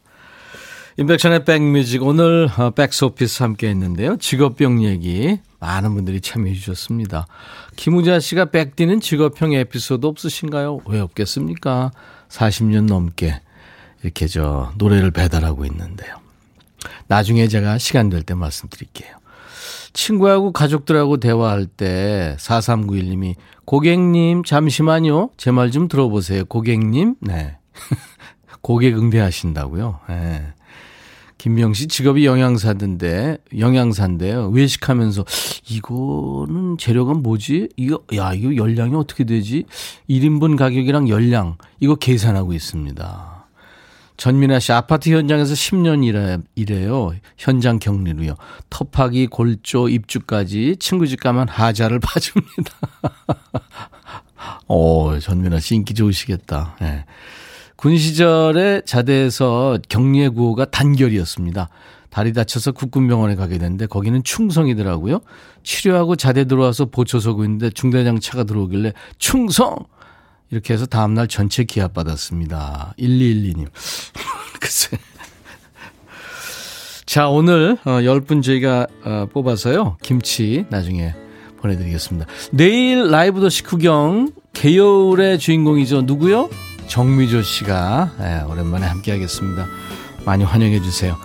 [0.98, 4.18] 인백션의 백뮤직 오늘 어, 백스오피스 함께 했는데요.
[4.18, 7.28] 직업병 얘기 많은 분들이 참여해 주셨습니다.
[7.76, 10.82] 김우자 씨가 백디는 직업형 에피소드 없으신가요?
[10.86, 11.92] 왜 없겠습니까?
[12.30, 13.42] 40년 넘게
[14.04, 16.16] 이렇게 저 노래를 배달하고 있는데요.
[17.08, 19.21] 나중에 제가 시간 될 때 말씀드릴게요.
[19.94, 23.36] 친구하고 가족들하고 대화할 때 4391님이
[23.66, 25.30] 고객님 잠시만요.
[25.38, 26.46] 제 말 좀 들어보세요.
[26.46, 27.16] 고객님.
[27.22, 27.58] 네.
[28.62, 30.00] 고객 응대하신다고요.
[30.10, 30.54] 네.
[31.38, 34.50] 김명 씨 직업이 영양사인데 영양사인데요.
[34.50, 35.26] 외식하면서
[35.72, 37.70] 이거는 재료가 뭐지?
[37.78, 39.66] 이거 야 이거 열량이 어떻게 되지?
[40.08, 43.41] 1인분 가격이랑 열량 이거 계산하고 있습니다.
[44.22, 47.12] 전민아 씨 아파트 현장에서 10년 일해, 일해요.
[47.40, 48.36] 현장 격리로요.
[48.70, 52.72] 터파기, 골조, 입주까지 친구 집 가면 하자를 봐줍니다.
[54.68, 56.76] 오, 전민아 씨 인기 좋으시겠다.
[56.82, 57.06] 네.
[57.76, 61.70] 군 시절에 자대에서 격리의 구호가 단결이었습니다.
[62.12, 65.22] 다리 다쳐서 국군병원에 가게 됐는데 거기는 충성이더라고요.
[65.64, 69.78] 치료하고 자대 들어와서 보초 서고 있는데 중대장 차가 들어오길래 충성!
[70.52, 72.94] 이렇게 해서 다음날 전체 기합 받았습니다.
[73.00, 73.68] 1212님.
[74.60, 74.98] 글쎄.
[77.06, 79.98] 자, 오늘 어, 10분 저희가 어, 뽑아서요.
[80.02, 81.14] 김치 나중에
[81.62, 82.28] 보내드리겠습니다.
[82.52, 86.04] 내일 라이브 더시 구경 개요울의 주인공이죠.
[86.04, 86.50] 누구요?
[86.88, 89.68] 정미조 씨가 네, 오랜만에 함께 하겠습니다.
[90.26, 91.18] 많이 환영해 주세요.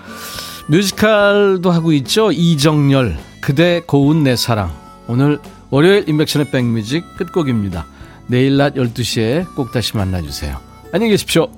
[0.68, 2.30] 뮤지컬도 하고 있죠.
[2.32, 4.72] 이정열 그대 고운 내 사랑
[5.08, 5.38] 오늘
[5.70, 7.86] 월요일 인백션의 백뮤직 끝곡입니다.
[8.28, 10.58] 내일 낮 12시에 꼭 다시 만나주세요.
[10.92, 11.48] 안녕히 계십시오.